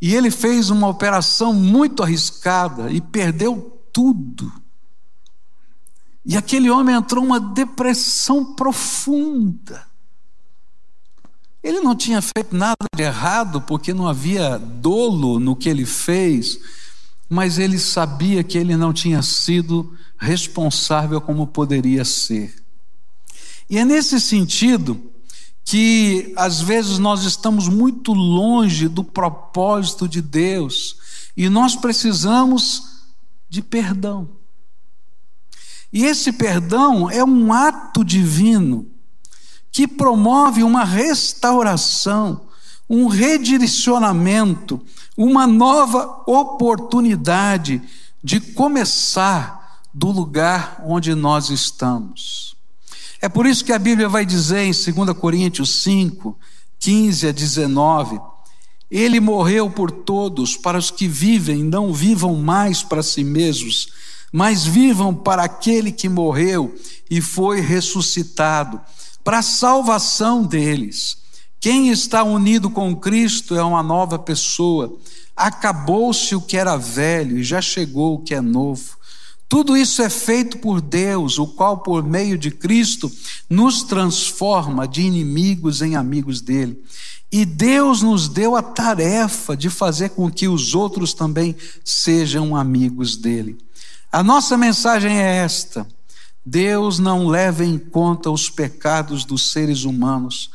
E 0.00 0.14
ele 0.14 0.30
fez 0.30 0.70
uma 0.70 0.86
operação 0.86 1.52
muito 1.52 2.04
arriscada 2.04 2.92
e 2.92 3.00
perdeu 3.00 3.80
tudo. 3.92 4.52
E 6.24 6.36
aquele 6.36 6.70
homem 6.70 6.94
entrou 6.94 7.24
numa 7.24 7.40
depressão 7.40 8.54
profunda. 8.54 9.86
Ele 11.62 11.80
não 11.80 11.96
tinha 11.96 12.22
feito 12.22 12.54
nada 12.54 12.84
de 12.94 13.02
errado, 13.02 13.60
porque 13.62 13.92
não 13.92 14.06
havia 14.06 14.56
dolo 14.56 15.40
no 15.40 15.56
que 15.56 15.68
ele 15.68 15.84
fez, 15.84 16.60
mas 17.34 17.58
ele 17.58 17.80
sabia 17.80 18.44
que 18.44 18.56
ele 18.56 18.76
não 18.76 18.92
tinha 18.92 19.20
sido 19.20 19.92
responsável 20.16 21.20
como 21.20 21.48
poderia 21.48 22.04
ser. 22.04 22.54
E 23.68 23.76
é 23.76 23.84
nesse 23.84 24.20
sentido 24.20 25.10
que 25.64 26.32
às 26.36 26.60
vezes 26.60 26.96
nós 27.00 27.24
estamos 27.24 27.68
muito 27.68 28.12
longe 28.12 28.86
do 28.86 29.02
propósito 29.02 30.06
de 30.06 30.22
Deus 30.22 30.96
e 31.36 31.48
nós 31.48 31.74
precisamos 31.74 33.02
de 33.48 33.60
perdão. 33.60 34.28
E 35.92 36.04
esse 36.04 36.30
perdão 36.30 37.10
é 37.10 37.24
um 37.24 37.52
ato 37.52 38.04
divino 38.04 38.86
que 39.72 39.88
promove 39.88 40.62
uma 40.62 40.84
restauração, 40.84 42.46
um 42.88 43.08
redirecionamento, 43.08 44.80
uma 45.16 45.46
nova 45.46 46.22
oportunidade 46.26 47.80
de 48.22 48.40
começar 48.40 49.82
do 49.92 50.10
lugar 50.10 50.82
onde 50.84 51.14
nós 51.14 51.50
estamos. 51.50 52.56
É 53.20 53.28
por 53.28 53.46
isso 53.46 53.64
que 53.64 53.72
a 53.72 53.78
Bíblia 53.78 54.08
vai 54.08 54.26
dizer 54.26 54.64
em 54.64 54.72
2 54.72 55.16
Coríntios 55.16 55.82
5, 55.82 56.36
15 56.78 57.28
a 57.28 57.32
19: 57.32 58.20
Ele 58.90 59.20
morreu 59.20 59.70
por 59.70 59.90
todos, 59.90 60.56
para 60.56 60.76
os 60.76 60.90
que 60.90 61.06
vivem, 61.06 61.62
não 61.62 61.92
vivam 61.92 62.34
mais 62.36 62.82
para 62.82 63.02
si 63.02 63.22
mesmos, 63.22 63.88
mas 64.32 64.66
vivam 64.66 65.14
para 65.14 65.44
aquele 65.44 65.92
que 65.92 66.08
morreu 66.08 66.74
e 67.08 67.20
foi 67.20 67.60
ressuscitado, 67.60 68.80
para 69.22 69.38
a 69.38 69.42
salvação 69.42 70.42
deles. 70.42 71.23
Quem 71.64 71.88
está 71.88 72.22
unido 72.22 72.68
com 72.68 72.94
Cristo 72.94 73.54
é 73.54 73.64
uma 73.64 73.82
nova 73.82 74.18
pessoa. 74.18 74.98
Acabou-se 75.34 76.36
o 76.36 76.40
que 76.42 76.58
era 76.58 76.76
velho 76.76 77.38
e 77.38 77.42
já 77.42 77.62
chegou 77.62 78.16
o 78.16 78.18
que 78.18 78.34
é 78.34 78.40
novo. 78.42 78.98
Tudo 79.48 79.74
isso 79.74 80.02
é 80.02 80.10
feito 80.10 80.58
por 80.58 80.82
Deus, 80.82 81.38
o 81.38 81.46
qual, 81.46 81.78
por 81.78 82.04
meio 82.04 82.36
de 82.36 82.50
Cristo, 82.50 83.10
nos 83.48 83.82
transforma 83.82 84.86
de 84.86 85.00
inimigos 85.00 85.80
em 85.80 85.96
amigos 85.96 86.42
dele. 86.42 86.78
E 87.32 87.46
Deus 87.46 88.02
nos 88.02 88.28
deu 88.28 88.56
a 88.56 88.62
tarefa 88.62 89.56
de 89.56 89.70
fazer 89.70 90.10
com 90.10 90.30
que 90.30 90.46
os 90.46 90.74
outros 90.74 91.14
também 91.14 91.56
sejam 91.82 92.54
amigos 92.54 93.16
dele. 93.16 93.56
A 94.12 94.22
nossa 94.22 94.58
mensagem 94.58 95.18
é 95.18 95.36
esta: 95.36 95.86
Deus 96.44 96.98
não 96.98 97.26
leva 97.26 97.64
em 97.64 97.78
conta 97.78 98.30
os 98.30 98.50
pecados 98.50 99.24
dos 99.24 99.50
seres 99.50 99.84
humanos 99.84 100.50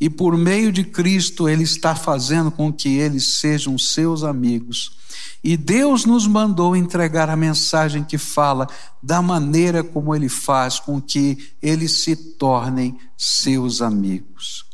e 0.00 0.08
por 0.08 0.36
meio 0.36 0.72
de 0.72 0.82
Cristo, 0.82 1.48
Ele 1.48 1.62
está 1.62 1.94
fazendo 1.94 2.50
com 2.50 2.72
que 2.72 2.96
eles 2.96 3.34
sejam 3.34 3.76
seus 3.76 4.24
amigos. 4.24 4.98
E 5.44 5.56
Deus 5.56 6.06
nos 6.06 6.26
mandou 6.26 6.74
entregar 6.74 7.28
a 7.28 7.36
mensagem 7.36 8.02
que 8.02 8.16
fala 8.16 8.66
da 9.02 9.20
maneira 9.20 9.84
como 9.84 10.14
Ele 10.14 10.28
faz 10.28 10.80
com 10.80 11.00
que 11.00 11.52
eles 11.60 11.92
se 12.02 12.16
tornem 12.16 12.98
seus 13.16 13.82
amigos. 13.82 14.64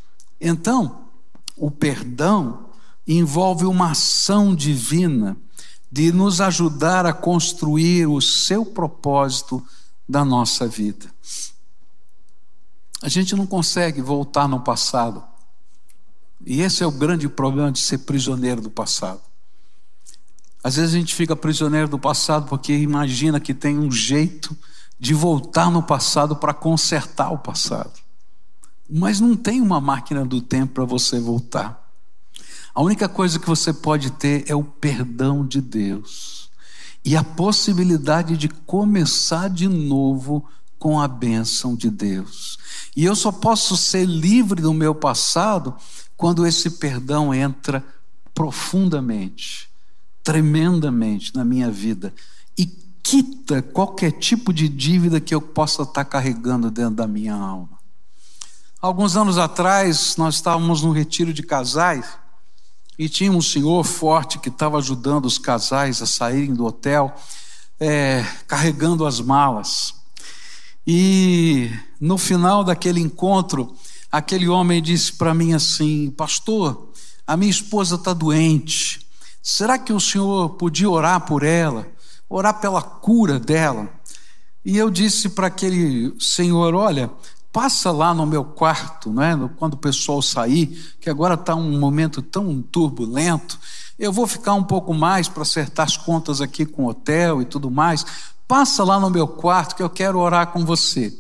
Então, 0.40 1.06
o 1.56 1.70
perdão 1.70 2.66
envolve 3.06 3.64
uma 3.64 3.92
ação 3.92 4.54
divina 4.54 5.36
de 5.90 6.12
nos 6.12 6.40
ajudar 6.40 7.06
a 7.06 7.12
construir 7.12 8.06
o 8.06 8.20
seu 8.20 8.64
propósito 8.64 9.64
da 10.08 10.24
nossa 10.24 10.66
vida. 10.66 11.06
A 13.02 13.08
gente 13.08 13.34
não 13.34 13.46
consegue 13.46 14.00
voltar 14.00 14.48
no 14.48 14.60
passado. 14.60 15.22
E 16.44 16.60
esse 16.60 16.82
é 16.82 16.86
o 16.86 16.92
grande 16.92 17.28
problema 17.28 17.72
de 17.72 17.78
ser 17.78 17.98
prisioneiro 17.98 18.60
do 18.60 18.70
passado. 18.70 19.20
Às 20.62 20.76
vezes 20.76 20.94
a 20.94 20.98
gente 20.98 21.14
fica 21.14 21.36
prisioneiro 21.36 21.88
do 21.88 21.98
passado 21.98 22.48
porque 22.48 22.76
imagina 22.76 23.38
que 23.38 23.54
tem 23.54 23.78
um 23.78 23.90
jeito 23.90 24.56
de 24.98 25.14
voltar 25.14 25.70
no 25.70 25.82
passado 25.82 26.34
para 26.34 26.54
consertar 26.54 27.30
o 27.30 27.38
passado. 27.38 27.92
Mas 28.88 29.20
não 29.20 29.36
tem 29.36 29.60
uma 29.60 29.80
máquina 29.80 30.24
do 30.24 30.40
tempo 30.40 30.74
para 30.74 30.84
você 30.84 31.20
voltar. 31.20 31.86
A 32.74 32.82
única 32.82 33.08
coisa 33.08 33.38
que 33.38 33.46
você 33.46 33.72
pode 33.72 34.10
ter 34.12 34.44
é 34.48 34.54
o 34.54 34.62
perdão 34.62 35.46
de 35.46 35.60
Deus 35.60 36.50
e 37.04 37.16
a 37.16 37.22
possibilidade 37.22 38.36
de 38.36 38.48
começar 38.48 39.48
de 39.48 39.68
novo 39.68 40.44
com 40.78 41.00
a 41.00 41.06
bênção 41.06 41.76
de 41.76 41.88
Deus. 41.88 42.58
E 42.96 43.04
eu 43.04 43.14
só 43.14 43.30
posso 43.30 43.76
ser 43.76 44.06
livre 44.06 44.62
do 44.62 44.72
meu 44.72 44.94
passado 44.94 45.76
quando 46.16 46.46
esse 46.46 46.70
perdão 46.70 47.34
entra 47.34 47.84
profundamente, 48.34 49.68
tremendamente 50.24 51.34
na 51.34 51.44
minha 51.44 51.70
vida 51.70 52.14
e 52.56 52.64
quita 53.02 53.60
qualquer 53.60 54.12
tipo 54.12 54.50
de 54.50 54.66
dívida 54.66 55.20
que 55.20 55.34
eu 55.34 55.42
possa 55.42 55.82
estar 55.82 56.06
carregando 56.06 56.70
dentro 56.70 56.94
da 56.94 57.06
minha 57.06 57.34
alma. 57.34 57.76
Alguns 58.80 59.16
anos 59.16 59.36
atrás, 59.36 60.16
nós 60.16 60.36
estávamos 60.36 60.82
num 60.82 60.92
retiro 60.92 61.34
de 61.34 61.42
casais 61.42 62.06
e 62.98 63.08
tinha 63.08 63.30
um 63.30 63.42
senhor 63.42 63.84
forte 63.84 64.38
que 64.38 64.48
estava 64.48 64.78
ajudando 64.78 65.26
os 65.26 65.38
casais 65.38 66.00
a 66.00 66.06
saírem 66.06 66.54
do 66.54 66.64
hotel, 66.64 67.14
é, 67.78 68.24
carregando 68.46 69.04
as 69.04 69.20
malas. 69.20 69.94
E 70.86 71.70
no 72.00 72.16
final 72.16 72.62
daquele 72.62 73.00
encontro, 73.00 73.74
aquele 74.10 74.48
homem 74.48 74.80
disse 74.80 75.12
para 75.12 75.34
mim 75.34 75.52
assim: 75.52 76.10
Pastor, 76.10 76.92
a 77.26 77.36
minha 77.36 77.50
esposa 77.50 77.96
está 77.96 78.14
doente. 78.14 79.00
Será 79.42 79.78
que 79.78 79.92
o 79.92 80.00
senhor 80.00 80.50
podia 80.50 80.88
orar 80.88 81.20
por 81.22 81.42
ela? 81.42 81.86
Orar 82.28 82.60
pela 82.60 82.82
cura 82.82 83.40
dela? 83.40 83.88
E 84.64 84.76
eu 84.76 84.90
disse 84.90 85.30
para 85.30 85.48
aquele 85.48 86.14
senhor: 86.20 86.74
Olha, 86.74 87.10
passa 87.52 87.90
lá 87.90 88.12
no 88.12 88.26
meu 88.26 88.44
quarto, 88.44 89.10
né, 89.10 89.34
quando 89.56 89.74
o 89.74 89.78
pessoal 89.78 90.20
sair, 90.20 90.94
que 91.00 91.08
agora 91.08 91.34
está 91.34 91.54
um 91.54 91.78
momento 91.78 92.20
tão 92.20 92.60
turbulento. 92.60 93.58
Eu 93.98 94.12
vou 94.12 94.26
ficar 94.26 94.52
um 94.52 94.62
pouco 94.62 94.92
mais 94.92 95.26
para 95.26 95.42
acertar 95.42 95.86
as 95.86 95.96
contas 95.96 96.40
aqui 96.42 96.66
com 96.66 96.84
o 96.84 96.88
hotel 96.88 97.40
e 97.40 97.44
tudo 97.46 97.70
mais. 97.70 98.04
Passa 98.46 98.84
lá 98.84 99.00
no 99.00 99.10
meu 99.10 99.26
quarto 99.26 99.74
que 99.74 99.82
eu 99.82 99.90
quero 99.90 100.18
orar 100.18 100.52
com 100.52 100.64
você. 100.64 101.12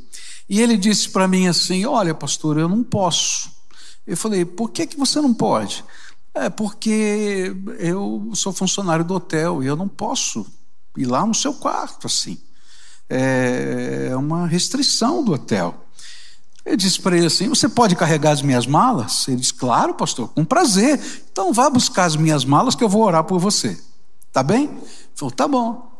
E 0.48 0.60
ele 0.60 0.76
disse 0.76 1.10
para 1.10 1.26
mim 1.26 1.48
assim: 1.48 1.84
Olha, 1.84 2.14
pastor, 2.14 2.58
eu 2.58 2.68
não 2.68 2.82
posso. 2.82 3.50
Eu 4.06 4.16
falei: 4.16 4.44
Por 4.44 4.70
que, 4.70 4.86
que 4.86 4.96
você 4.96 5.20
não 5.20 5.34
pode? 5.34 5.84
É 6.34 6.48
porque 6.48 7.54
eu 7.78 8.30
sou 8.34 8.52
funcionário 8.52 9.04
do 9.04 9.14
hotel 9.14 9.62
e 9.62 9.66
eu 9.66 9.74
não 9.74 9.88
posso 9.88 10.46
ir 10.96 11.06
lá 11.06 11.24
no 11.24 11.34
seu 11.34 11.54
quarto 11.54 12.06
assim. 12.06 12.38
É 13.08 14.12
uma 14.16 14.46
restrição 14.46 15.24
do 15.24 15.32
hotel. 15.32 15.86
Eu 16.64 16.76
disse 16.76 17.00
para 17.00 17.16
ele 17.16 17.26
assim: 17.26 17.48
Você 17.48 17.68
pode 17.68 17.96
carregar 17.96 18.32
as 18.32 18.42
minhas 18.42 18.66
malas? 18.66 19.26
Ele 19.26 19.38
disse: 19.38 19.54
Claro, 19.54 19.94
pastor, 19.94 20.28
com 20.28 20.44
prazer. 20.44 21.00
Então 21.32 21.52
vá 21.52 21.70
buscar 21.70 22.04
as 22.04 22.16
minhas 22.16 22.44
malas 22.44 22.74
que 22.74 22.84
eu 22.84 22.88
vou 22.88 23.02
orar 23.02 23.24
por 23.24 23.40
você. 23.40 23.80
Tá 24.32 24.42
bem? 24.42 24.64
Ele 24.64 24.80
falou: 25.14 25.32
Tá 25.32 25.48
bom. 25.48 25.95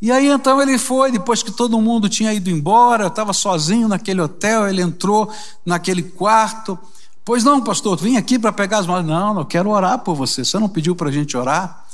E 0.00 0.12
aí 0.12 0.28
então 0.28 0.62
ele 0.62 0.78
foi, 0.78 1.10
depois 1.10 1.42
que 1.42 1.50
todo 1.50 1.80
mundo 1.80 2.08
tinha 2.08 2.32
ido 2.32 2.50
embora, 2.50 3.04
eu 3.04 3.08
estava 3.08 3.32
sozinho 3.32 3.88
naquele 3.88 4.20
hotel, 4.20 4.68
ele 4.68 4.80
entrou 4.80 5.32
naquele 5.66 6.02
quarto. 6.02 6.78
Pois 7.24 7.42
não, 7.42 7.62
pastor, 7.62 7.98
vim 7.98 8.16
aqui 8.16 8.38
para 8.38 8.52
pegar 8.52 8.78
as 8.78 8.86
malas. 8.86 9.04
Não, 9.04 9.34
não 9.34 9.44
quero 9.44 9.70
orar 9.70 9.98
por 9.98 10.14
você. 10.14 10.44
Você 10.44 10.58
não 10.58 10.68
pediu 10.68 10.94
para 10.94 11.08
a 11.08 11.12
gente 11.12 11.36
orar? 11.36 11.84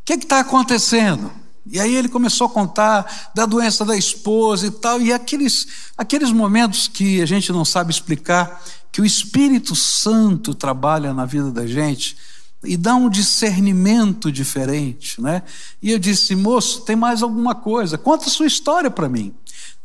O 0.00 0.04
que 0.04 0.14
está 0.14 0.40
acontecendo? 0.40 1.30
E 1.70 1.80
aí 1.80 1.94
ele 1.94 2.08
começou 2.08 2.46
a 2.46 2.50
contar 2.50 3.30
da 3.34 3.46
doença 3.46 3.84
da 3.84 3.96
esposa 3.96 4.66
e 4.66 4.70
tal, 4.70 5.00
e 5.00 5.12
aqueles, 5.12 5.66
aqueles 5.96 6.30
momentos 6.30 6.88
que 6.88 7.22
a 7.22 7.26
gente 7.26 7.50
não 7.52 7.64
sabe 7.64 7.90
explicar, 7.90 8.62
que 8.92 9.00
o 9.00 9.04
Espírito 9.04 9.74
Santo 9.74 10.54
trabalha 10.54 11.14
na 11.14 11.24
vida 11.24 11.50
da 11.50 11.66
gente, 11.66 12.16
e 12.64 12.76
dá 12.76 12.94
um 12.94 13.08
discernimento 13.08 14.30
diferente, 14.30 15.20
né? 15.20 15.42
E 15.82 15.90
eu 15.90 15.98
disse, 15.98 16.34
moço, 16.34 16.82
tem 16.82 16.96
mais 16.96 17.22
alguma 17.22 17.54
coisa? 17.54 17.98
Conta 17.98 18.26
a 18.26 18.30
sua 18.30 18.46
história 18.46 18.90
para 18.90 19.08
mim. 19.08 19.34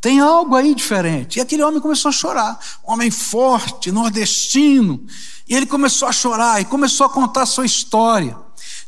Tem 0.02 0.20
algo 0.20 0.56
aí 0.56 0.74
diferente. 0.74 1.38
E 1.38 1.42
aquele 1.42 1.64
homem 1.64 1.82
começou 1.82 2.10
a 2.10 2.12
chorar. 2.12 2.60
homem 2.84 3.12
forte, 3.12 3.92
nordestino. 3.92 5.06
E 5.48 5.56
ele 5.56 5.66
começou 5.66 6.08
a 6.08 6.12
chorar 6.12 6.62
e 6.62 6.66
começou 6.66 7.06
a 7.06 7.10
contar 7.10 7.44
a 7.44 7.46
sua 7.46 7.66
história. 7.66 8.38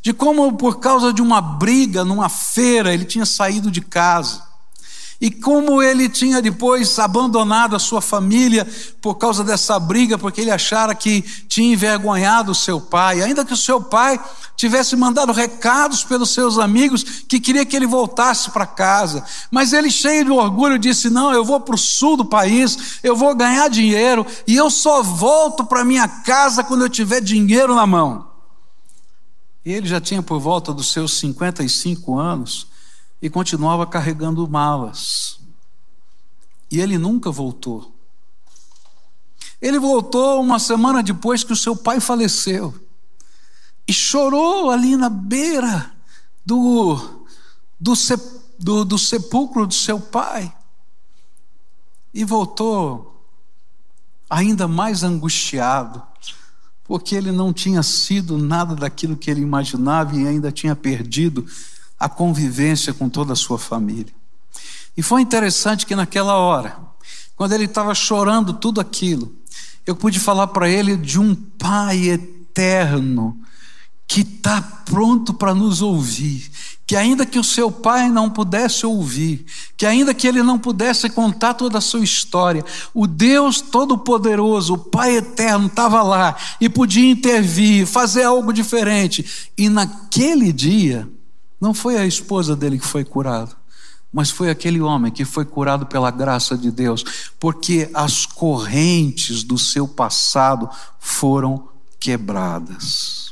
De 0.01 0.13
como, 0.13 0.53
por 0.53 0.79
causa 0.79 1.13
de 1.13 1.21
uma 1.21 1.41
briga 1.41 2.05
numa 2.05 2.29
feira, 2.29 2.93
ele 2.93 3.05
tinha 3.05 3.25
saído 3.25 3.69
de 3.69 3.81
casa 3.81 4.50
e 5.21 5.29
como 5.29 5.83
ele 5.83 6.09
tinha 6.09 6.41
depois 6.41 6.97
abandonado 6.97 7.75
a 7.75 7.79
sua 7.79 8.01
família 8.01 8.67
por 8.99 9.15
causa 9.15 9.43
dessa 9.43 9.79
briga, 9.79 10.17
porque 10.17 10.41
ele 10.41 10.49
achara 10.49 10.95
que 10.95 11.21
tinha 11.47 11.73
envergonhado 11.73 12.51
o 12.51 12.55
seu 12.55 12.81
pai, 12.81 13.21
ainda 13.21 13.45
que 13.45 13.53
o 13.53 13.57
seu 13.57 13.79
pai 13.79 14.19
tivesse 14.57 14.95
mandado 14.95 15.31
recados 15.31 16.03
pelos 16.03 16.31
seus 16.31 16.57
amigos 16.57 17.03
que 17.03 17.39
queria 17.39 17.63
que 17.63 17.75
ele 17.75 17.85
voltasse 17.85 18.49
para 18.49 18.65
casa. 18.65 19.23
Mas 19.51 19.73
ele, 19.73 19.91
cheio 19.91 20.25
de 20.25 20.31
orgulho, 20.31 20.79
disse: 20.79 21.07
Não, 21.07 21.31
eu 21.31 21.45
vou 21.45 21.59
para 21.59 21.75
o 21.75 21.77
sul 21.77 22.17
do 22.17 22.25
país, 22.25 22.99
eu 23.03 23.15
vou 23.15 23.35
ganhar 23.35 23.69
dinheiro 23.69 24.25
e 24.47 24.55
eu 24.55 24.71
só 24.71 25.03
volto 25.03 25.63
para 25.63 25.83
minha 25.83 26.07
casa 26.07 26.63
quando 26.63 26.81
eu 26.81 26.89
tiver 26.89 27.21
dinheiro 27.21 27.75
na 27.75 27.85
mão. 27.85 28.27
E 29.63 29.71
ele 29.71 29.87
já 29.87 30.01
tinha 30.01 30.23
por 30.23 30.39
volta 30.39 30.73
dos 30.73 30.91
seus 30.91 31.19
55 31.19 32.17
anos 32.17 32.70
e 33.21 33.29
continuava 33.29 33.85
carregando 33.85 34.47
malas. 34.47 35.39
E 36.69 36.79
ele 36.79 36.97
nunca 36.97 37.29
voltou. 37.29 37.93
Ele 39.61 39.79
voltou 39.79 40.41
uma 40.41 40.57
semana 40.57 41.03
depois 41.03 41.43
que 41.43 41.53
o 41.53 41.55
seu 41.55 41.75
pai 41.75 41.99
faleceu. 41.99 42.73
E 43.87 43.93
chorou 43.93 44.71
ali 44.71 44.95
na 44.95 45.09
beira 45.09 45.93
do, 46.45 47.25
do, 47.79 47.93
do, 48.57 48.85
do 48.85 48.97
sepulcro 48.97 49.67
do 49.67 49.73
seu 49.73 49.99
pai 49.99 50.53
e 52.13 52.23
voltou 52.23 53.25
ainda 54.29 54.67
mais 54.67 55.03
angustiado, 55.03 56.01
porque 56.83 57.15
ele 57.15 57.31
não 57.31 57.53
tinha 57.53 57.83
sido 57.83 58.37
nada 58.37 58.75
daquilo 58.75 59.15
que 59.15 59.29
ele 59.29 59.41
imaginava 59.41 60.15
e 60.15 60.27
ainda 60.27 60.51
tinha 60.51 60.75
perdido 60.75 61.45
a 62.01 62.09
convivência 62.09 62.95
com 62.95 63.07
toda 63.07 63.33
a 63.33 63.35
sua 63.35 63.59
família. 63.59 64.11
E 64.97 65.03
foi 65.03 65.21
interessante 65.21 65.85
que 65.85 65.95
naquela 65.95 66.35
hora, 66.35 66.75
quando 67.35 67.53
ele 67.53 67.65
estava 67.65 67.93
chorando 67.93 68.53
tudo 68.53 68.81
aquilo, 68.81 69.31
eu 69.85 69.95
pude 69.95 70.19
falar 70.19 70.47
para 70.47 70.67
ele 70.67 70.97
de 70.97 71.19
um 71.19 71.35
Pai 71.35 72.09
eterno 72.09 73.39
que 74.07 74.21
está 74.21 74.61
pronto 74.83 75.31
para 75.31 75.53
nos 75.53 75.83
ouvir, 75.83 76.49
que 76.87 76.95
ainda 76.95 77.23
que 77.23 77.37
o 77.37 77.43
seu 77.43 77.71
pai 77.71 78.09
não 78.09 78.29
pudesse 78.29 78.85
ouvir, 78.85 79.45
que 79.77 79.85
ainda 79.85 80.13
que 80.13 80.27
ele 80.27 80.43
não 80.43 80.59
pudesse 80.59 81.09
contar 81.09 81.53
toda 81.53 81.77
a 81.77 81.81
sua 81.81 82.03
história, 82.03 82.65
o 82.93 83.07
Deus 83.07 83.61
Todo-Poderoso, 83.61 84.73
o 84.73 84.77
Pai 84.77 85.15
Eterno, 85.17 85.67
estava 85.67 86.01
lá 86.01 86.35
e 86.59 86.67
podia 86.67 87.09
intervir, 87.09 87.85
fazer 87.85 88.23
algo 88.23 88.51
diferente. 88.51 89.49
E 89.57 89.69
naquele 89.69 90.51
dia, 90.51 91.07
não 91.61 91.75
foi 91.75 91.97
a 91.97 92.07
esposa 92.07 92.55
dele 92.55 92.79
que 92.79 92.85
foi 92.85 93.05
curada, 93.05 93.55
mas 94.11 94.31
foi 94.31 94.49
aquele 94.49 94.81
homem 94.81 95.11
que 95.11 95.23
foi 95.23 95.45
curado 95.45 95.85
pela 95.85 96.09
graça 96.09 96.57
de 96.57 96.71
Deus, 96.71 97.31
porque 97.39 97.89
as 97.93 98.25
correntes 98.25 99.43
do 99.43 99.59
seu 99.59 99.87
passado 99.87 100.67
foram 100.99 101.69
quebradas. 101.99 103.31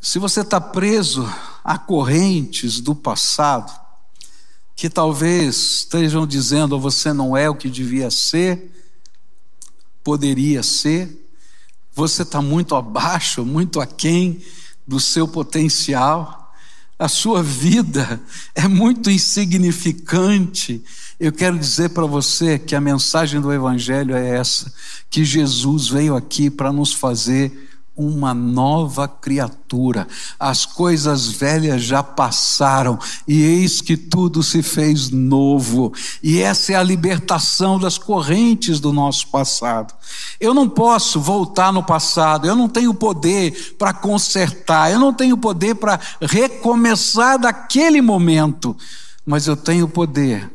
Se 0.00 0.18
você 0.18 0.40
está 0.40 0.60
preso 0.60 1.30
a 1.62 1.76
correntes 1.76 2.80
do 2.80 2.94
passado, 2.94 3.72
que 4.74 4.88
talvez 4.88 5.56
estejam 5.56 6.26
dizendo 6.26 6.80
você 6.80 7.12
não 7.12 7.36
é 7.36 7.50
o 7.50 7.54
que 7.54 7.68
devia 7.68 8.10
ser, 8.10 8.72
poderia 10.02 10.62
ser, 10.62 11.28
você 11.92 12.22
está 12.22 12.40
muito 12.40 12.74
abaixo, 12.74 13.44
muito 13.44 13.80
aquém 13.80 14.42
do 14.86 15.00
seu 15.00 15.26
potencial, 15.26 16.45
a 16.98 17.08
sua 17.08 17.42
vida 17.42 18.20
é 18.54 18.66
muito 18.66 19.10
insignificante. 19.10 20.82
Eu 21.20 21.32
quero 21.32 21.58
dizer 21.58 21.90
para 21.90 22.06
você 22.06 22.58
que 22.58 22.74
a 22.74 22.80
mensagem 22.80 23.40
do 23.40 23.52
Evangelho 23.52 24.14
é 24.14 24.36
essa: 24.36 24.72
que 25.10 25.24
Jesus 25.24 25.88
veio 25.88 26.16
aqui 26.16 26.50
para 26.50 26.72
nos 26.72 26.92
fazer 26.92 27.65
uma 27.96 28.34
nova 28.34 29.08
criatura. 29.08 30.06
As 30.38 30.66
coisas 30.66 31.28
velhas 31.28 31.82
já 31.82 32.02
passaram 32.02 32.98
e 33.26 33.40
eis 33.42 33.80
que 33.80 33.96
tudo 33.96 34.42
se 34.42 34.62
fez 34.62 35.10
novo. 35.10 35.92
E 36.22 36.40
essa 36.40 36.72
é 36.72 36.76
a 36.76 36.82
libertação 36.82 37.78
das 37.78 37.96
correntes 37.96 38.78
do 38.78 38.92
nosso 38.92 39.28
passado. 39.28 39.94
Eu 40.38 40.52
não 40.52 40.68
posso 40.68 41.20
voltar 41.20 41.72
no 41.72 41.82
passado, 41.82 42.46
eu 42.46 42.54
não 42.54 42.68
tenho 42.68 42.92
poder 42.92 43.74
para 43.78 43.94
consertar, 43.94 44.92
eu 44.92 44.98
não 44.98 45.12
tenho 45.12 45.36
poder 45.36 45.74
para 45.76 45.98
recomeçar 46.20 47.38
daquele 47.38 48.02
momento, 48.02 48.76
mas 49.24 49.46
eu 49.46 49.56
tenho 49.56 49.88
poder 49.88 50.50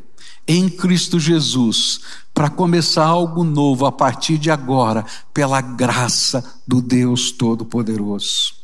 em 0.46 0.68
Cristo 0.68 1.18
Jesus 1.20 2.00
para 2.34 2.48
começar 2.48 3.04
algo 3.04 3.44
novo 3.44 3.84
a 3.86 3.92
partir 3.92 4.38
de 4.38 4.50
agora, 4.50 5.04
pela 5.34 5.60
graça 5.60 6.42
do 6.66 6.80
Deus 6.80 7.30
Todo-Poderoso. 7.30 8.54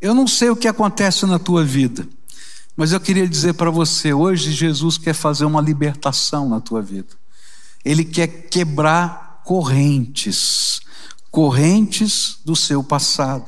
Eu 0.00 0.14
não 0.14 0.26
sei 0.26 0.48
o 0.48 0.56
que 0.56 0.66
acontece 0.66 1.26
na 1.26 1.38
tua 1.38 1.62
vida, 1.64 2.08
mas 2.76 2.92
eu 2.92 3.00
queria 3.00 3.28
dizer 3.28 3.54
para 3.54 3.70
você: 3.70 4.14
hoje 4.14 4.52
Jesus 4.52 4.96
quer 4.96 5.12
fazer 5.12 5.44
uma 5.44 5.60
libertação 5.60 6.48
na 6.48 6.60
tua 6.60 6.80
vida. 6.80 7.08
Ele 7.84 8.04
quer 8.04 8.26
quebrar 8.26 9.42
correntes, 9.44 10.80
correntes 11.30 12.38
do 12.44 12.56
seu 12.56 12.82
passado. 12.82 13.44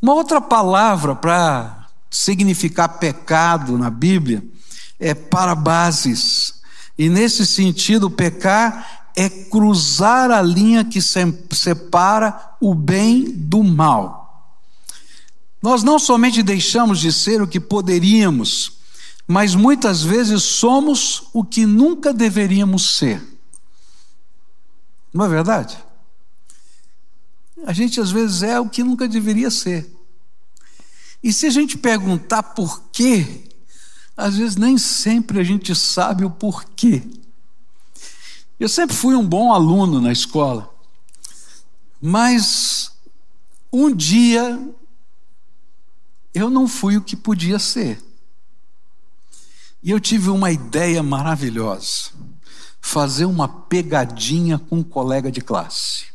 Uma 0.00 0.14
outra 0.14 0.40
palavra 0.40 1.14
para 1.14 1.86
significar 2.10 2.98
pecado 2.98 3.78
na 3.78 3.88
Bíblia 3.88 4.44
é 4.98 5.14
parabases. 5.14 6.60
E 6.98 7.08
nesse 7.08 7.46
sentido, 7.46 8.10
pecar 8.10 9.10
é 9.16 9.28
cruzar 9.28 10.30
a 10.30 10.40
linha 10.40 10.84
que 10.84 11.00
separa 11.00 12.56
o 12.60 12.74
bem 12.74 13.24
do 13.24 13.62
mal. 13.62 14.22
Nós 15.60 15.82
não 15.82 15.98
somente 15.98 16.42
deixamos 16.42 16.98
de 16.98 17.12
ser 17.12 17.40
o 17.40 17.46
que 17.46 17.60
poderíamos, 17.60 18.78
mas 19.26 19.54
muitas 19.54 20.02
vezes 20.02 20.42
somos 20.42 21.28
o 21.32 21.44
que 21.44 21.64
nunca 21.64 22.12
deveríamos 22.12 22.96
ser. 22.96 23.22
Não 25.12 25.24
é 25.24 25.28
verdade? 25.28 25.78
A 27.64 27.72
gente 27.72 28.00
às 28.00 28.10
vezes 28.10 28.42
é 28.42 28.58
o 28.58 28.68
que 28.68 28.82
nunca 28.82 29.06
deveria 29.06 29.50
ser. 29.50 29.88
E 31.22 31.32
se 31.32 31.46
a 31.46 31.50
gente 31.50 31.78
perguntar 31.78 32.42
por 32.42 32.82
quê, 32.90 33.44
às 34.16 34.36
vezes 34.36 34.56
nem 34.56 34.76
sempre 34.78 35.40
a 35.40 35.42
gente 35.42 35.74
sabe 35.74 36.24
o 36.24 36.30
porquê. 36.30 37.02
Eu 38.58 38.68
sempre 38.68 38.94
fui 38.94 39.14
um 39.14 39.26
bom 39.26 39.52
aluno 39.52 40.00
na 40.00 40.12
escola, 40.12 40.72
mas 42.00 42.92
um 43.72 43.94
dia 43.94 44.60
eu 46.34 46.48
não 46.48 46.68
fui 46.68 46.96
o 46.96 47.02
que 47.02 47.16
podia 47.16 47.58
ser. 47.58 48.02
E 49.82 49.90
eu 49.90 49.98
tive 49.98 50.30
uma 50.30 50.50
ideia 50.50 51.02
maravilhosa: 51.02 52.10
fazer 52.80 53.24
uma 53.24 53.48
pegadinha 53.48 54.58
com 54.58 54.78
um 54.78 54.82
colega 54.84 55.32
de 55.32 55.40
classe. 55.40 56.06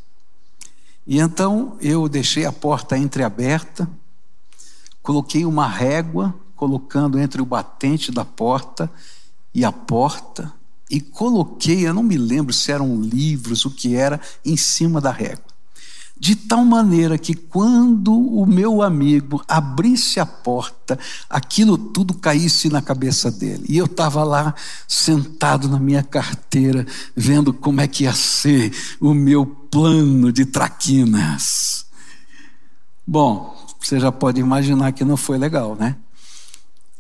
E 1.06 1.20
então 1.20 1.78
eu 1.82 2.08
deixei 2.08 2.46
a 2.46 2.52
porta 2.52 2.98
entreaberta, 2.98 3.90
coloquei 5.02 5.46
uma 5.46 5.68
régua 5.68 6.34
colocando 6.58 7.18
entre 7.18 7.42
o 7.42 7.46
batente 7.46 8.12
da 8.12 8.26
porta 8.26 8.92
e 9.54 9.64
a 9.64 9.72
porta, 9.72 10.52
e 10.90 11.00
coloquei, 11.00 11.88
eu 11.88 11.94
não 11.94 12.04
me 12.04 12.18
lembro 12.18 12.54
se 12.54 12.72
eram 12.72 13.00
livros, 13.00 13.64
o 13.66 13.72
que 13.72 13.96
era, 13.96 14.20
em 14.44 14.58
cima 14.58 15.00
da 15.00 15.12
régua. 15.12 15.46
De 16.20 16.36
tal 16.36 16.66
maneira 16.66 17.18
que 17.18 17.36
quando 17.36 18.12
o 18.12 18.46
meu 18.46 18.82
amigo 18.82 19.44
abrisse 19.48 20.20
a 20.20 20.26
porta, 20.26 20.98
aquilo 21.30 21.78
tudo 21.78 22.16
caísse 22.16 22.70
na 22.70 22.82
cabeça 22.82 23.30
dele. 23.30 23.66
E 23.70 23.78
eu 23.78 23.86
estava 23.86 24.24
lá 24.24 24.56
sentado 24.88 25.70
na 25.70 25.80
minha 25.80 26.02
carteira, 26.02 26.88
vendo 27.16 27.54
como 27.54 27.82
é 27.82 27.88
que 27.88 28.06
ia 28.06 28.14
ser 28.14 28.74
o 29.00 29.14
meu 29.14 29.46
plano 29.46 30.32
de 30.32 30.46
traquinas. 30.46 31.86
Bom, 33.06 33.56
você 33.80 34.00
já 34.00 34.12
pode 34.12 34.40
imaginar 34.40 34.94
que 34.94 35.06
não 35.06 35.18
foi 35.18 35.38
legal, 35.38 35.76
né? 35.76 35.98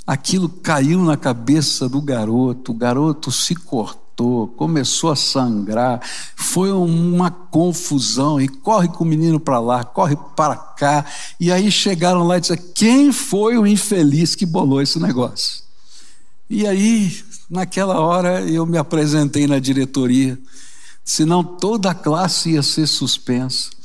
Aquilo 0.08 0.48
caiu 0.48 1.04
na 1.04 1.17
cabeça 1.17 1.89
do 1.89 2.02
garoto, 2.02 2.72
o 2.72 2.76
garoto 2.76 3.30
se 3.30 3.54
cortou, 3.54 4.48
começou 4.48 5.12
a 5.12 5.15
sangrar, 5.17 6.02
foi 6.34 6.72
uma 6.72 7.30
confusão, 7.30 8.39
e 8.39 8.48
corre 8.48 8.88
com 8.88 9.04
o 9.04 9.08
menino 9.08 9.38
para 9.38 9.60
lá, 9.60 9.84
corre 9.84 10.15
para 10.34 10.56
cá, 10.56 11.06
e 11.38 11.52
aí 11.52 11.70
chegaram 11.70 12.24
lá 12.24 12.38
e 12.38 12.41
disseram: 12.41 12.63
quem 12.74 13.12
foi 13.12 13.58
o 13.58 13.67
infeliz 13.67 14.34
que 14.34 14.46
bolou 14.46 14.82
esse 14.82 14.98
negócio? 14.98 15.62
E 16.50 16.65
aí, 16.65 17.22
naquela 17.50 18.00
hora, 18.00 18.41
eu 18.41 18.65
me 18.65 18.78
apresentei 18.78 19.46
na 19.46 19.60
diretoria, 19.60 20.39
senão 21.04 21.43
toda 21.43 21.91
a 21.91 21.96
classe 21.96 22.52
ia 22.52 22.63
ser 22.63 22.88
suspensa. 22.88 23.77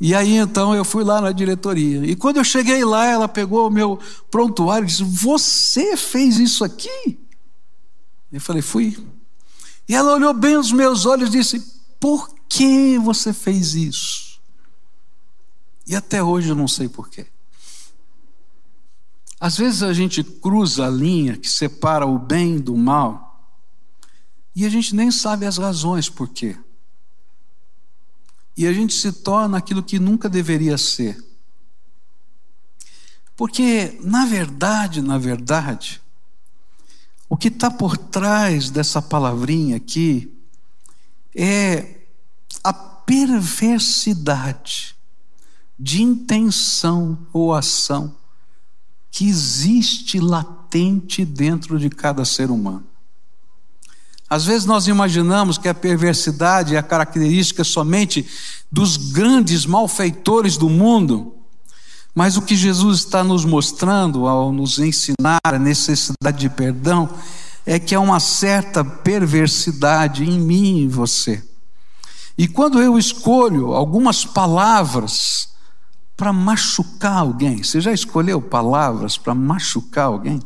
E 0.00 0.14
aí 0.14 0.36
então 0.36 0.74
eu 0.74 0.82
fui 0.82 1.04
lá 1.04 1.20
na 1.20 1.30
diretoria. 1.30 2.06
E 2.06 2.16
quando 2.16 2.38
eu 2.38 2.44
cheguei 2.44 2.82
lá, 2.84 3.04
ela 3.04 3.28
pegou 3.28 3.68
o 3.68 3.70
meu 3.70 4.00
prontuário 4.30 4.84
e 4.84 4.86
disse: 4.86 5.04
Você 5.04 5.94
fez 5.94 6.38
isso 6.38 6.64
aqui? 6.64 7.20
Eu 8.32 8.40
falei: 8.40 8.62
Fui. 8.62 8.96
E 9.86 9.94
ela 9.94 10.14
olhou 10.14 10.32
bem 10.32 10.56
os 10.56 10.72
meus 10.72 11.04
olhos 11.04 11.28
e 11.28 11.32
disse: 11.32 11.60
Por 12.00 12.34
que 12.48 12.96
você 12.98 13.34
fez 13.34 13.74
isso? 13.74 14.40
E 15.86 15.94
até 15.94 16.22
hoje 16.22 16.48
eu 16.48 16.56
não 16.56 16.68
sei 16.68 16.88
por 16.88 17.10
quê. 17.10 17.26
Às 19.38 19.58
vezes 19.58 19.82
a 19.82 19.92
gente 19.92 20.24
cruza 20.24 20.86
a 20.86 20.90
linha 20.90 21.36
que 21.36 21.48
separa 21.48 22.06
o 22.06 22.18
bem 22.18 22.58
do 22.58 22.76
mal 22.76 23.50
e 24.54 24.64
a 24.64 24.68
gente 24.68 24.94
nem 24.94 25.10
sabe 25.10 25.46
as 25.46 25.58
razões 25.58 26.08
por 26.08 26.28
quê 26.28 26.56
e 28.56 28.66
a 28.66 28.72
gente 28.72 28.94
se 28.94 29.12
torna 29.12 29.58
aquilo 29.58 29.82
que 29.82 29.98
nunca 29.98 30.28
deveria 30.28 30.76
ser. 30.76 31.22
Porque, 33.36 33.98
na 34.02 34.26
verdade, 34.26 35.00
na 35.00 35.16
verdade, 35.16 36.02
o 37.28 37.36
que 37.36 37.48
está 37.48 37.70
por 37.70 37.96
trás 37.96 38.70
dessa 38.70 39.00
palavrinha 39.00 39.76
aqui 39.76 40.36
é 41.34 42.00
a 42.62 42.72
perversidade 42.72 44.96
de 45.78 46.02
intenção 46.02 47.26
ou 47.32 47.54
ação 47.54 48.14
que 49.10 49.26
existe 49.26 50.20
latente 50.20 51.24
dentro 51.24 51.78
de 51.78 51.88
cada 51.88 52.24
ser 52.24 52.50
humano. 52.50 52.89
Às 54.30 54.46
vezes 54.46 54.64
nós 54.64 54.86
imaginamos 54.86 55.58
que 55.58 55.68
a 55.68 55.74
perversidade 55.74 56.76
é 56.76 56.78
a 56.78 56.84
característica 56.84 57.64
somente 57.64 58.24
dos 58.70 58.96
grandes 58.96 59.66
malfeitores 59.66 60.56
do 60.56 60.70
mundo, 60.70 61.34
mas 62.14 62.36
o 62.36 62.42
que 62.42 62.54
Jesus 62.54 63.00
está 63.00 63.24
nos 63.24 63.44
mostrando 63.44 64.28
ao 64.28 64.52
nos 64.52 64.78
ensinar 64.78 65.40
a 65.42 65.58
necessidade 65.58 66.38
de 66.38 66.48
perdão 66.48 67.12
é 67.66 67.80
que 67.80 67.92
há 67.92 67.98
uma 67.98 68.20
certa 68.20 68.84
perversidade 68.84 70.22
em 70.22 70.38
mim 70.38 70.78
e 70.78 70.82
em 70.84 70.88
você. 70.88 71.42
E 72.38 72.46
quando 72.46 72.80
eu 72.80 72.96
escolho 72.96 73.74
algumas 73.74 74.24
palavras 74.24 75.48
para 76.16 76.32
machucar 76.32 77.18
alguém, 77.18 77.64
você 77.64 77.80
já 77.80 77.92
escolheu 77.92 78.40
palavras 78.40 79.18
para 79.18 79.34
machucar 79.34 80.06
alguém? 80.06 80.40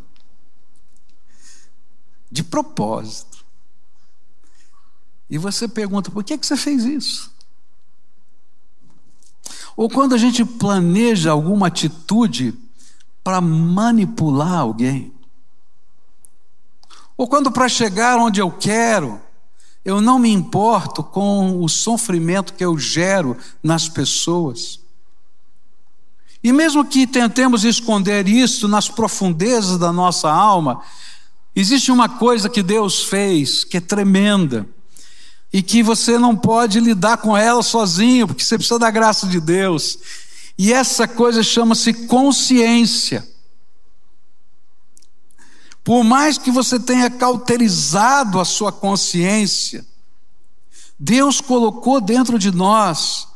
De 2.31 2.43
propósito. 2.43 3.34
E 5.29 5.39
você 5.39 5.67
pergunta: 5.67 6.11
por 6.11 6.23
que, 6.23 6.39
que 6.39 6.47
você 6.47 6.57
fez 6.57 6.85
isso? 6.85 7.33
Ou 9.77 9.89
quando 9.89 10.15
a 10.15 10.19
gente 10.19 10.45
planeja 10.45 11.33
alguma 11.33 11.67
atitude 11.67 12.55
para 13.25 13.41
manipular 13.41 14.59
alguém. 14.59 15.13
Ou 17.17 17.27
quando 17.27 17.51
para 17.51 17.69
chegar 17.69 18.19
onde 18.19 18.41
eu 18.41 18.51
quero, 18.51 19.21
eu 19.85 20.01
não 20.01 20.19
me 20.19 20.31
importo 20.31 21.03
com 21.03 21.63
o 21.63 21.69
sofrimento 21.69 22.55
que 22.55 22.65
eu 22.65 22.79
gero 22.79 23.37
nas 23.63 23.89
pessoas. 23.89 24.81
E 26.43 26.53
mesmo 26.53 26.85
que 26.85 27.07
tentemos 27.07 27.65
esconder 27.65 28.29
isso 28.29 28.69
nas 28.69 28.89
profundezas 28.89 29.79
da 29.79 29.93
nossa 29.93 30.31
alma, 30.31 30.83
existe 31.57 31.91
uma 31.91 32.09
coisa 32.09 32.51
que 32.51 32.63
Deus 32.63 33.05
fez 33.05 33.65
que 33.65 33.79
é 33.79 33.81
tremenda 33.81 34.69
e 35.55 35.63
que 35.63 35.85
você 35.85 36.19
não 36.19 36.35
pode 36.35 36.81
lidar 36.81 37.19
com 37.19 37.37
ela 37.37 37.63
sozinho, 37.63 38.27
porque 38.27 38.43
você 38.43 38.59
precisa 38.59 38.77
da 38.77 38.91
graça 38.91 39.25
de 39.25 39.41
Deus. 39.41 39.97
E 40.59 40.73
essa 40.73 41.07
coisa 41.07 41.45
chama-se 41.45 41.95
consciência. 42.09 43.25
Por 45.85 46.03
mais 46.03 46.39
que 46.39 46.51
você 46.51 46.81
tenha 46.81 47.09
cauterizado 47.09 48.41
a 48.41 48.45
sua 48.45 48.73
consciência, 48.73 49.87
Deus 50.99 51.41
colocou 51.41 52.01
dentro 52.01 52.37
de 52.37 52.51
nós 52.51 53.29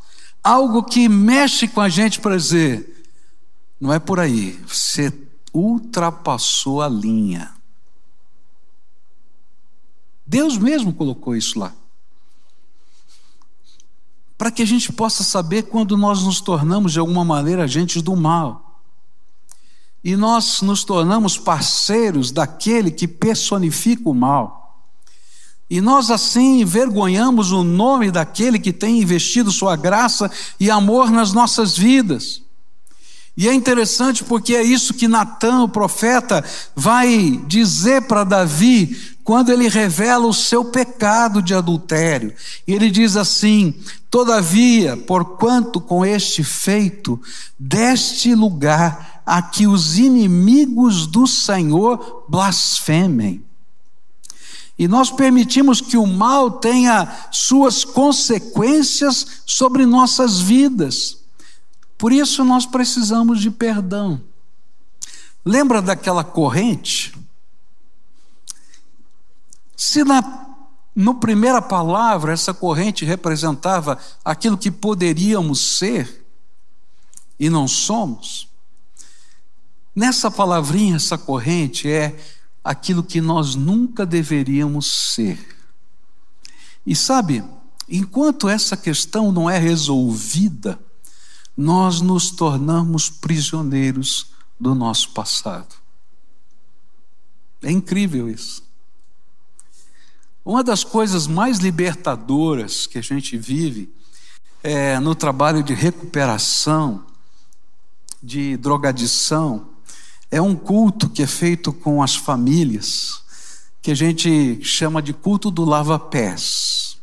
algo 0.42 0.83
que 0.83 1.09
mexe 1.09 1.68
com 1.68 1.81
a 1.81 1.88
gente 1.88 2.18
para 2.18 2.37
dizer: 2.37 3.07
não 3.81 3.92
é 3.92 4.00
por 4.00 4.18
aí, 4.18 4.59
você 4.66 5.12
ultrapassou 5.54 6.83
a 6.83 6.88
linha. 6.88 7.54
Deus 10.26 10.59
mesmo 10.59 10.92
colocou 10.92 11.37
isso 11.37 11.61
lá 11.61 11.72
para 14.38 14.53
que 14.53 14.62
a 14.62 14.66
gente 14.66 14.92
possa 14.92 15.24
saber 15.24 15.64
quando 15.64 15.96
nós 15.96 16.22
nos 16.22 16.40
tornamos 16.40 16.92
de 16.92 17.01
alguma 17.01 17.24
maneira 17.24 17.64
agentes 17.64 18.01
do 18.01 18.14
mal. 18.14 18.81
E 20.03 20.14
nós 20.14 20.62
nos 20.62 20.85
tornamos 20.85 21.37
parceiros 21.37 22.31
daquele 22.31 22.92
que 22.92 23.09
personifica 23.09 24.09
o 24.09 24.14
mal. 24.14 24.87
E 25.68 25.81
nós 25.81 26.09
assim 26.09 26.61
envergonhamos 26.61 27.51
o 27.51 27.64
nome 27.64 28.12
daquele 28.12 28.61
que 28.61 28.72
tem 28.72 29.01
investido 29.03 29.51
sua 29.51 29.74
graça 29.74 30.31
e 30.59 30.70
amor 30.70 31.11
nas 31.11 31.33
nossas 31.33 31.77
vidas. 31.77 32.42
E 33.38 33.48
é 33.48 33.55
interessante 33.55 34.24
porque 34.24 34.53
é 34.57 34.64
isso 34.64 34.92
que 34.92 35.07
Natan, 35.07 35.62
o 35.62 35.68
profeta, 35.68 36.44
vai 36.74 37.40
dizer 37.46 38.03
para 38.03 38.24
Davi 38.24 39.14
quando 39.22 39.53
ele 39.53 39.68
revela 39.68 40.27
o 40.27 40.35
seu 40.35 40.64
pecado 40.64 41.40
de 41.40 41.55
adultério. 41.55 42.35
Ele 42.66 42.90
diz 42.90 43.16
assim: 43.16 43.72
Todavia, 44.11 44.96
porquanto 44.96 45.81
com 45.81 46.05
este 46.05 46.42
feito 46.42 47.20
deste 47.57 48.35
lugar 48.35 49.22
a 49.24 49.40
que 49.40 49.68
os 49.68 49.96
inimigos 49.98 51.07
do 51.07 51.24
Senhor 51.24 52.24
blasfemem. 52.29 53.44
E 54.77 54.88
nós 54.88 55.12
permitimos 55.12 55.81
que 55.81 55.96
o 55.96 56.09
mal 56.09 56.51
tenha 56.51 57.09
suas 57.31 57.85
consequências 57.85 59.42
sobre 59.46 59.87
nossas 59.87 60.40
vidas. 60.40 61.17
Por 61.98 62.12
isso 62.12 62.44
nós 62.44 62.64
precisamos 62.64 63.40
de 63.40 63.50
perdão. 63.50 64.22
Lembra 65.44 65.82
daquela 65.82 66.22
corrente? 66.22 67.12
Se 69.76 70.04
na 70.04 70.46
no 70.94 71.14
primeira 71.14 71.62
palavra, 71.62 72.32
essa 72.32 72.52
corrente 72.52 73.04
representava 73.04 73.96
aquilo 74.24 74.58
que 74.58 74.68
poderíamos 74.68 75.78
ser 75.78 76.26
e 77.38 77.48
não 77.48 77.68
somos. 77.68 78.48
Nessa 79.94 80.28
palavrinha, 80.28 80.96
essa 80.96 81.16
corrente 81.16 81.88
é 81.88 82.18
aquilo 82.64 83.04
que 83.04 83.20
nós 83.20 83.54
nunca 83.54 84.04
deveríamos 84.04 85.12
ser. 85.14 85.56
E 86.84 86.96
sabe, 86.96 87.44
enquanto 87.88 88.48
essa 88.48 88.76
questão 88.76 89.30
não 89.30 89.48
é 89.48 89.56
resolvida, 89.56 90.80
nós 91.59 92.01
nos 92.01 92.31
tornamos 92.31 93.11
prisioneiros 93.11 94.29
do 94.61 94.77
nosso 94.77 95.11
passado. 95.11 95.75
É 97.61 97.68
incrível 97.68 98.31
isso. 98.31 98.62
Uma 100.44 100.62
das 100.62 100.85
coisas 100.85 101.27
mais 101.27 101.59
libertadoras 101.59 102.87
que 102.87 102.97
a 102.97 103.03
gente 103.03 103.37
vive 103.37 103.92
é 104.62 105.01
no 105.01 105.16
trabalho 105.16 105.61
de 105.61 105.75
recuperação, 105.75 107.05
de 108.23 108.57
drogadição, 108.57 109.68
é 110.31 110.40
um 110.40 110.55
culto 110.55 111.11
que 111.11 111.25
é 111.25 111.27
feito 111.27 111.73
com 111.73 112.01
as 112.01 112.14
famílias, 112.14 113.21
que 113.83 113.90
a 113.90 113.97
gente 113.97 114.62
chama 114.62 115.03
de 115.03 115.12
culto 115.12 115.51
do 115.51 115.64
lava-pés. 115.64 116.99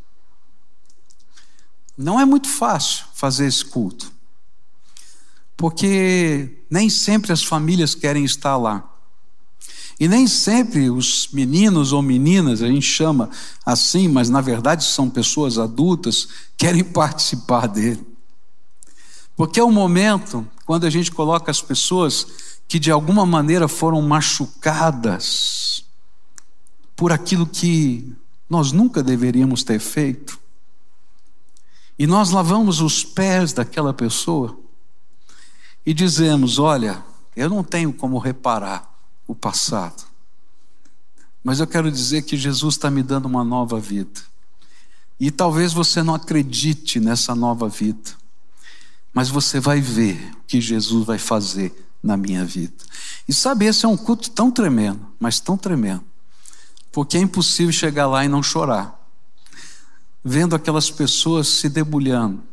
Não 1.97 2.17
é 2.17 2.23
muito 2.23 2.47
fácil 2.47 3.05
fazer 3.13 3.47
esse 3.47 3.65
culto, 3.65 4.14
porque 5.57 6.63
nem 6.69 6.89
sempre 6.89 7.31
as 7.31 7.43
famílias 7.43 7.95
querem 7.95 8.25
estar 8.25 8.57
lá. 8.57 8.91
E 9.97 10.07
nem 10.07 10.27
sempre 10.27 10.89
os 10.89 11.29
meninos 11.31 11.93
ou 11.93 12.01
meninas, 12.01 12.61
a 12.61 12.67
gente 12.67 12.85
chama 12.85 13.29
assim, 13.65 14.09
mas 14.09 14.29
na 14.29 14.41
verdade 14.41 14.83
são 14.83 15.09
pessoas 15.09 15.57
adultas, 15.57 16.27
querem 16.57 16.83
participar 16.91 17.67
dele. 17.67 18.05
Porque 19.35 19.59
é 19.59 19.63
o 19.63 19.71
momento 19.71 20.45
quando 20.65 20.85
a 20.85 20.89
gente 20.89 21.11
coloca 21.11 21.49
as 21.49 21.61
pessoas 21.61 22.27
que 22.67 22.79
de 22.79 22.91
alguma 22.91 23.25
maneira 23.25 23.67
foram 23.67 24.01
machucadas 24.01 25.85
por 26.95 27.11
aquilo 27.11 27.45
que 27.45 28.13
nós 28.49 28.71
nunca 28.71 29.03
deveríamos 29.03 29.63
ter 29.63 29.79
feito. 29.79 30.39
E 31.97 32.05
nós 32.05 32.31
lavamos 32.31 32.81
os 32.81 33.03
pés 33.03 33.53
daquela 33.53 33.93
pessoa 33.93 34.64
e 35.85 35.93
dizemos: 35.93 36.59
Olha, 36.59 37.03
eu 37.35 37.49
não 37.49 37.63
tenho 37.63 37.93
como 37.93 38.17
reparar 38.17 38.89
o 39.27 39.35
passado. 39.35 40.03
Mas 41.43 41.59
eu 41.59 41.67
quero 41.67 41.91
dizer 41.91 42.23
que 42.23 42.35
Jesus 42.35 42.75
está 42.75 42.89
me 42.89 43.03
dando 43.03 43.27
uma 43.27 43.43
nova 43.43 43.79
vida. 43.79 44.21
E 45.19 45.31
talvez 45.31 45.71
você 45.71 46.01
não 46.01 46.15
acredite 46.15 46.99
nessa 46.99 47.33
nova 47.33 47.69
vida, 47.69 48.11
mas 49.13 49.29
você 49.29 49.59
vai 49.59 49.79
ver 49.79 50.31
o 50.33 50.43
que 50.45 50.59
Jesus 50.59 51.05
vai 51.05 51.17
fazer 51.17 51.73
na 52.03 52.17
minha 52.17 52.43
vida. 52.43 52.83
E 53.27 53.33
sabe, 53.33 53.65
esse 53.65 53.85
é 53.85 53.87
um 53.87 53.95
culto 53.95 54.29
tão 54.31 54.51
tremendo, 54.51 55.07
mas 55.19 55.39
tão 55.39 55.57
tremendo, 55.57 56.03
porque 56.91 57.17
é 57.17 57.21
impossível 57.21 57.71
chegar 57.71 58.07
lá 58.07 58.25
e 58.25 58.27
não 58.27 58.43
chorar, 58.43 58.99
vendo 60.23 60.55
aquelas 60.55 60.91
pessoas 60.91 61.47
se 61.47 61.69
debulhando, 61.69 62.43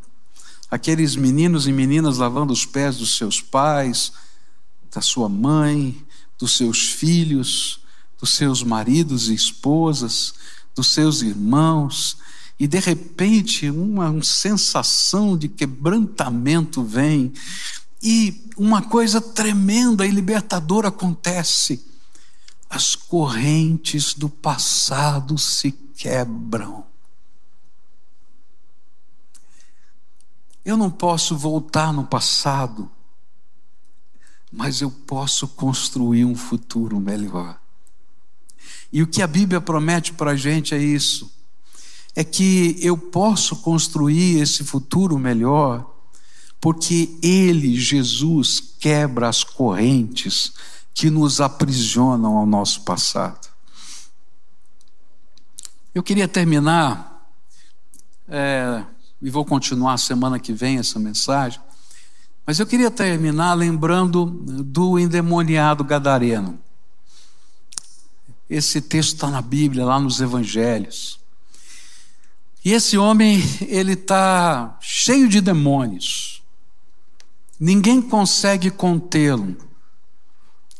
aqueles 0.73 1.15
meninos 1.15 1.67
e 1.67 1.71
meninas 1.71 2.17
lavando 2.17 2.51
os 2.51 2.65
pés 2.65 2.97
dos 2.97 3.15
seus 3.15 3.39
pais, 3.39 4.11
da 4.91 5.01
sua 5.01 5.29
mãe, 5.29 6.03
dos 6.39 6.57
seus 6.57 6.87
filhos, 6.87 7.79
dos 8.19 8.31
seus 8.31 8.63
maridos 8.63 9.29
e 9.29 9.35
esposas, 9.35 10.33
dos 10.73 10.87
seus 10.87 11.21
irmãos, 11.21 12.17
e 12.59 12.65
de 12.65 12.79
repente 12.79 13.69
uma, 13.69 14.09
uma 14.09 14.23
sensação 14.23 15.37
de 15.37 15.47
quebrantamento 15.47 16.81
vem, 16.81 17.31
e 18.01 18.49
uma 18.57 18.81
coisa 18.81 19.21
tremenda 19.21 20.07
e 20.07 20.09
libertadora 20.09 20.87
acontece. 20.87 21.85
As 22.67 22.95
correntes 22.95 24.15
do 24.15 24.27
passado 24.27 25.37
se 25.37 25.71
quebram. 25.71 26.92
Eu 30.63 30.77
não 30.77 30.89
posso 30.89 31.37
voltar 31.37 31.91
no 31.91 32.05
passado 32.05 32.89
mas 34.55 34.81
eu 34.81 34.91
posso 34.91 35.47
construir 35.47 36.23
um 36.25 36.35
futuro 36.35 36.99
melhor. 36.99 37.59
E 38.91 39.01
o 39.01 39.07
que 39.07 39.23
a 39.23 39.27
Bíblia 39.27 39.59
promete 39.59 40.13
para 40.13 40.31
a 40.31 40.35
gente 40.35 40.75
é 40.75 40.77
isso: 40.77 41.31
é 42.15 42.23
que 42.23 42.77
eu 42.79 42.95
posso 42.95 43.55
construir 43.57 44.39
esse 44.39 44.63
futuro 44.63 45.17
melhor, 45.17 45.91
porque 46.61 47.17
Ele, 47.23 47.75
Jesus, 47.75 48.59
quebra 48.79 49.27
as 49.27 49.43
correntes 49.43 50.53
que 50.93 51.09
nos 51.09 51.41
aprisionam 51.41 52.37
ao 52.37 52.45
nosso 52.45 52.81
passado. 52.81 53.51
Eu 55.95 56.03
queria 56.03 56.27
terminar, 56.27 57.27
é, 58.27 58.83
e 59.23 59.29
vou 59.29 59.45
continuar 59.45 59.97
semana 59.97 60.37
que 60.37 60.51
vem 60.51 60.77
essa 60.77 60.99
mensagem, 60.99 61.59
mas 62.45 62.59
eu 62.59 62.67
queria 62.67 62.91
terminar 62.91 63.53
lembrando 63.53 64.25
do 64.25 64.99
endemoniado 64.99 65.81
gadareno. 65.81 66.59
Esse 68.49 68.81
texto 68.81 69.13
está 69.13 69.31
na 69.31 69.41
Bíblia, 69.41 69.85
lá 69.85 69.97
nos 69.97 70.19
Evangelhos. 70.19 71.17
E 72.65 72.73
esse 72.73 72.97
homem, 72.97 73.41
ele 73.61 73.93
está 73.93 74.77
cheio 74.81 75.29
de 75.29 75.39
demônios. 75.39 76.43
Ninguém 77.57 78.01
consegue 78.01 78.69
contê-lo. 78.69 79.55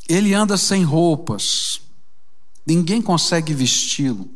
Ele 0.07 0.33
anda 0.33 0.57
sem 0.57 0.83
roupas. 0.83 1.81
Ninguém 2.67 3.01
consegue 3.01 3.53
vesti-lo. 3.53 4.29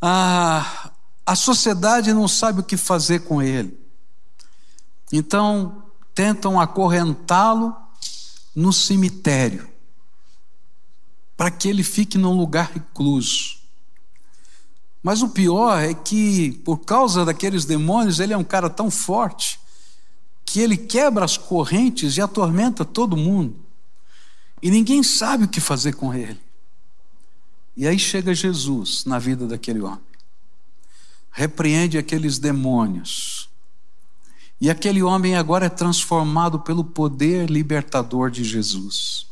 A, 0.00 0.91
a 1.24 1.34
sociedade 1.34 2.12
não 2.12 2.26
sabe 2.26 2.60
o 2.60 2.64
que 2.64 2.76
fazer 2.76 3.20
com 3.20 3.40
ele. 3.40 3.78
Então, 5.12 5.84
tentam 6.14 6.60
acorrentá-lo 6.60 7.76
no 8.54 8.72
cemitério, 8.72 9.68
para 11.36 11.50
que 11.50 11.68
ele 11.68 11.82
fique 11.82 12.18
num 12.18 12.36
lugar 12.36 12.70
recluso. 12.72 13.62
Mas 15.02 15.22
o 15.22 15.28
pior 15.28 15.78
é 15.82 15.94
que, 15.94 16.52
por 16.64 16.78
causa 16.78 17.24
daqueles 17.24 17.64
demônios, 17.64 18.20
ele 18.20 18.32
é 18.32 18.36
um 18.36 18.44
cara 18.44 18.70
tão 18.70 18.90
forte 18.90 19.58
que 20.44 20.60
ele 20.60 20.76
quebra 20.76 21.24
as 21.24 21.36
correntes 21.36 22.16
e 22.16 22.20
atormenta 22.20 22.84
todo 22.84 23.16
mundo. 23.16 23.56
E 24.60 24.70
ninguém 24.70 25.02
sabe 25.02 25.44
o 25.44 25.48
que 25.48 25.60
fazer 25.60 25.94
com 25.94 26.14
ele. 26.14 26.40
E 27.76 27.86
aí 27.86 27.98
chega 27.98 28.34
Jesus 28.34 29.04
na 29.04 29.18
vida 29.18 29.46
daquele 29.46 29.80
homem. 29.80 30.11
Repreende 31.32 31.98
aqueles 31.98 32.38
demônios. 32.38 33.48
E 34.60 34.70
aquele 34.70 35.02
homem 35.02 35.34
agora 35.34 35.66
é 35.66 35.68
transformado 35.68 36.60
pelo 36.60 36.84
poder 36.84 37.50
libertador 37.50 38.30
de 38.30 38.44
Jesus. 38.44 39.26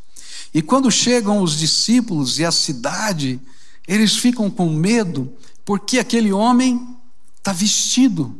E 0.53 0.61
quando 0.61 0.91
chegam 0.91 1.41
os 1.41 1.57
discípulos 1.57 2.41
e 2.41 2.45
a 2.45 2.51
cidade, 2.51 3.41
eles 3.87 4.17
ficam 4.17 4.51
com 4.51 4.69
medo, 4.71 5.33
porque 5.65 5.99
aquele 5.99 6.33
homem 6.33 6.97
está 7.37 7.53
vestido, 7.53 8.37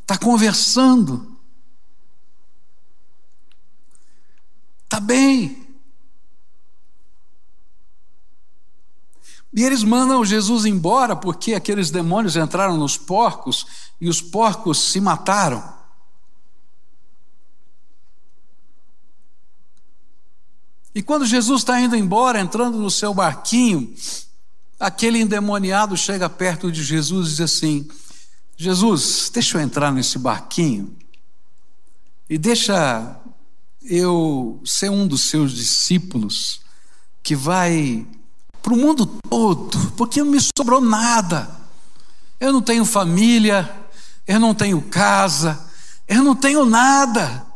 está 0.00 0.18
conversando, 0.18 1.36
está 4.84 5.00
bem. 5.00 5.67
E 9.52 9.62
eles 9.64 9.82
mandam 9.82 10.24
Jesus 10.24 10.64
embora 10.64 11.16
porque 11.16 11.54
aqueles 11.54 11.90
demônios 11.90 12.36
entraram 12.36 12.76
nos 12.76 12.96
porcos 12.96 13.66
e 14.00 14.08
os 14.08 14.20
porcos 14.20 14.78
se 14.78 15.00
mataram. 15.00 15.76
E 20.94 21.02
quando 21.02 21.24
Jesus 21.24 21.60
está 21.60 21.80
indo 21.80 21.96
embora, 21.96 22.40
entrando 22.40 22.78
no 22.78 22.90
seu 22.90 23.14
barquinho, 23.14 23.94
aquele 24.78 25.20
endemoniado 25.20 25.96
chega 25.96 26.28
perto 26.28 26.70
de 26.70 26.82
Jesus 26.82 27.28
e 27.28 27.30
diz 27.30 27.40
assim: 27.40 27.88
Jesus, 28.56 29.30
deixa 29.32 29.56
eu 29.56 29.62
entrar 29.62 29.92
nesse 29.92 30.18
barquinho 30.18 30.96
e 32.28 32.36
deixa 32.36 33.16
eu 33.82 34.60
ser 34.64 34.90
um 34.90 35.06
dos 35.06 35.22
seus 35.22 35.52
discípulos 35.52 36.60
que 37.22 37.34
vai 37.34 38.06
para 38.68 38.74
o 38.74 38.78
mundo 38.78 39.06
todo, 39.06 39.92
porque 39.92 40.22
não 40.22 40.30
me 40.30 40.38
sobrou 40.58 40.78
nada. 40.78 41.50
Eu 42.38 42.52
não 42.52 42.60
tenho 42.60 42.84
família, 42.84 43.74
eu 44.26 44.38
não 44.38 44.54
tenho 44.54 44.82
casa, 44.82 45.66
eu 46.06 46.22
não 46.22 46.36
tenho 46.36 46.66
nada. 46.66 47.46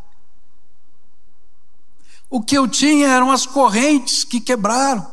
O 2.31 2.41
que 2.41 2.57
eu 2.57 2.67
tinha 2.67 3.09
eram 3.09 3.31
as 3.31 3.45
correntes 3.45 4.25
que 4.25 4.41
quebraram. 4.41 5.07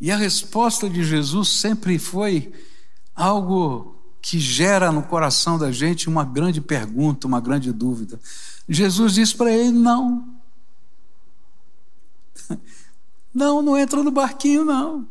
E 0.00 0.10
a 0.10 0.16
resposta 0.16 0.88
de 0.88 1.04
Jesus 1.04 1.50
sempre 1.50 1.98
foi 1.98 2.50
algo 3.14 3.94
que 4.22 4.38
gera 4.38 4.90
no 4.90 5.02
coração 5.02 5.58
da 5.58 5.70
gente 5.70 6.08
uma 6.08 6.24
grande 6.24 6.62
pergunta, 6.62 7.26
uma 7.26 7.42
grande 7.42 7.70
dúvida. 7.72 8.18
Jesus 8.66 9.12
disse 9.12 9.34
para 9.34 9.52
ele: 9.52 9.72
não. 9.72 10.34
Não, 13.36 13.60
não 13.60 13.76
entra 13.76 14.02
no 14.02 14.10
barquinho, 14.10 14.64
não. 14.64 15.06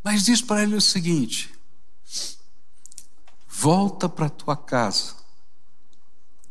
Mas 0.00 0.22
diz 0.22 0.40
para 0.40 0.62
ele 0.62 0.76
o 0.76 0.80
seguinte: 0.80 1.52
volta 3.48 4.08
para 4.08 4.30
tua 4.30 4.56
casa 4.56 5.16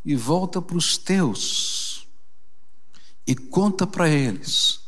e 0.04 0.18
volta 0.18 0.62
para 0.62 0.76
os 0.76 0.98
teus 0.98 2.10
e 3.26 3.34
conta 3.34 3.88
para 3.88 4.10
eles 4.10 4.82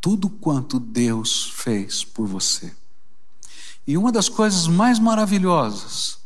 tudo 0.00 0.30
quanto 0.30 0.78
Deus 0.78 1.50
fez 1.50 2.04
por 2.04 2.28
você. 2.28 2.72
E 3.84 3.98
uma 3.98 4.12
das 4.12 4.28
coisas 4.28 4.68
mais 4.68 5.00
maravilhosas 5.00 6.20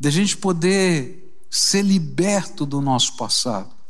da 0.00 0.08
gente 0.08 0.38
poder 0.38 1.36
ser 1.50 1.82
liberto 1.82 2.64
do 2.64 2.80
nosso 2.80 3.14
passado 3.14 3.81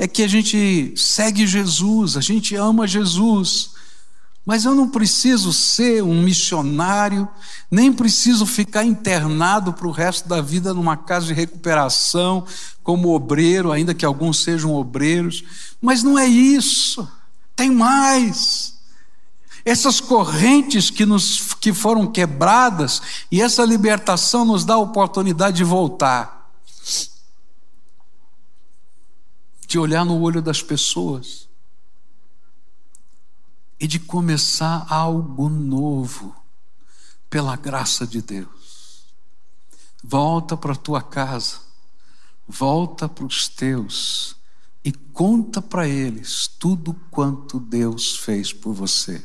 é 0.00 0.08
que 0.08 0.22
a 0.22 0.26
gente 0.26 0.94
segue 0.96 1.46
Jesus, 1.46 2.16
a 2.16 2.22
gente 2.22 2.56
ama 2.56 2.88
Jesus, 2.88 3.72
mas 4.46 4.64
eu 4.64 4.74
não 4.74 4.88
preciso 4.88 5.52
ser 5.52 6.02
um 6.02 6.22
missionário, 6.22 7.28
nem 7.70 7.92
preciso 7.92 8.46
ficar 8.46 8.82
internado 8.82 9.74
para 9.74 9.86
o 9.86 9.90
resto 9.90 10.26
da 10.26 10.40
vida 10.40 10.72
numa 10.72 10.96
casa 10.96 11.26
de 11.26 11.34
recuperação, 11.34 12.46
como 12.82 13.14
obreiro, 13.14 13.70
ainda 13.70 13.92
que 13.92 14.06
alguns 14.06 14.42
sejam 14.42 14.74
obreiros. 14.74 15.44
Mas 15.82 16.02
não 16.02 16.18
é 16.18 16.26
isso, 16.26 17.06
tem 17.54 17.70
mais. 17.70 18.76
Essas 19.66 20.00
correntes 20.00 20.88
que, 20.88 21.04
nos, 21.04 21.52
que 21.60 21.74
foram 21.74 22.06
quebradas 22.06 23.02
e 23.30 23.42
essa 23.42 23.66
libertação 23.66 24.46
nos 24.46 24.64
dá 24.64 24.72
a 24.72 24.78
oportunidade 24.78 25.58
de 25.58 25.64
voltar 25.64 26.40
de 29.70 29.78
olhar 29.78 30.04
no 30.04 30.20
olho 30.20 30.42
das 30.42 30.60
pessoas 30.60 31.48
e 33.78 33.86
de 33.86 34.00
começar 34.00 34.84
algo 34.90 35.48
novo 35.48 36.34
pela 37.30 37.54
graça 37.54 38.04
de 38.04 38.20
Deus. 38.20 39.04
Volta 40.02 40.56
para 40.56 40.74
tua 40.74 41.00
casa, 41.00 41.60
volta 42.48 43.08
para 43.08 43.24
os 43.24 43.46
teus 43.46 44.34
e 44.84 44.90
conta 44.90 45.62
para 45.62 45.86
eles 45.86 46.48
tudo 46.58 46.92
quanto 47.08 47.60
Deus 47.60 48.16
fez 48.16 48.52
por 48.52 48.74
você. 48.74 49.24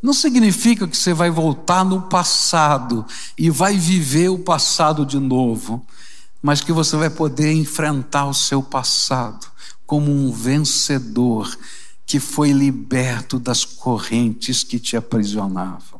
Não 0.00 0.12
significa 0.12 0.86
que 0.86 0.96
você 0.96 1.12
vai 1.12 1.28
voltar 1.28 1.84
no 1.84 2.02
passado 2.02 3.04
e 3.36 3.50
vai 3.50 3.76
viver 3.76 4.28
o 4.28 4.38
passado 4.38 5.04
de 5.04 5.18
novo, 5.18 5.84
mas 6.46 6.60
que 6.60 6.72
você 6.72 6.96
vai 6.96 7.10
poder 7.10 7.52
enfrentar 7.52 8.24
o 8.26 8.32
seu 8.32 8.62
passado 8.62 9.48
como 9.84 10.12
um 10.12 10.30
vencedor 10.30 11.52
que 12.06 12.20
foi 12.20 12.52
liberto 12.52 13.40
das 13.40 13.64
correntes 13.64 14.62
que 14.62 14.78
te 14.78 14.96
aprisionavam. 14.96 15.95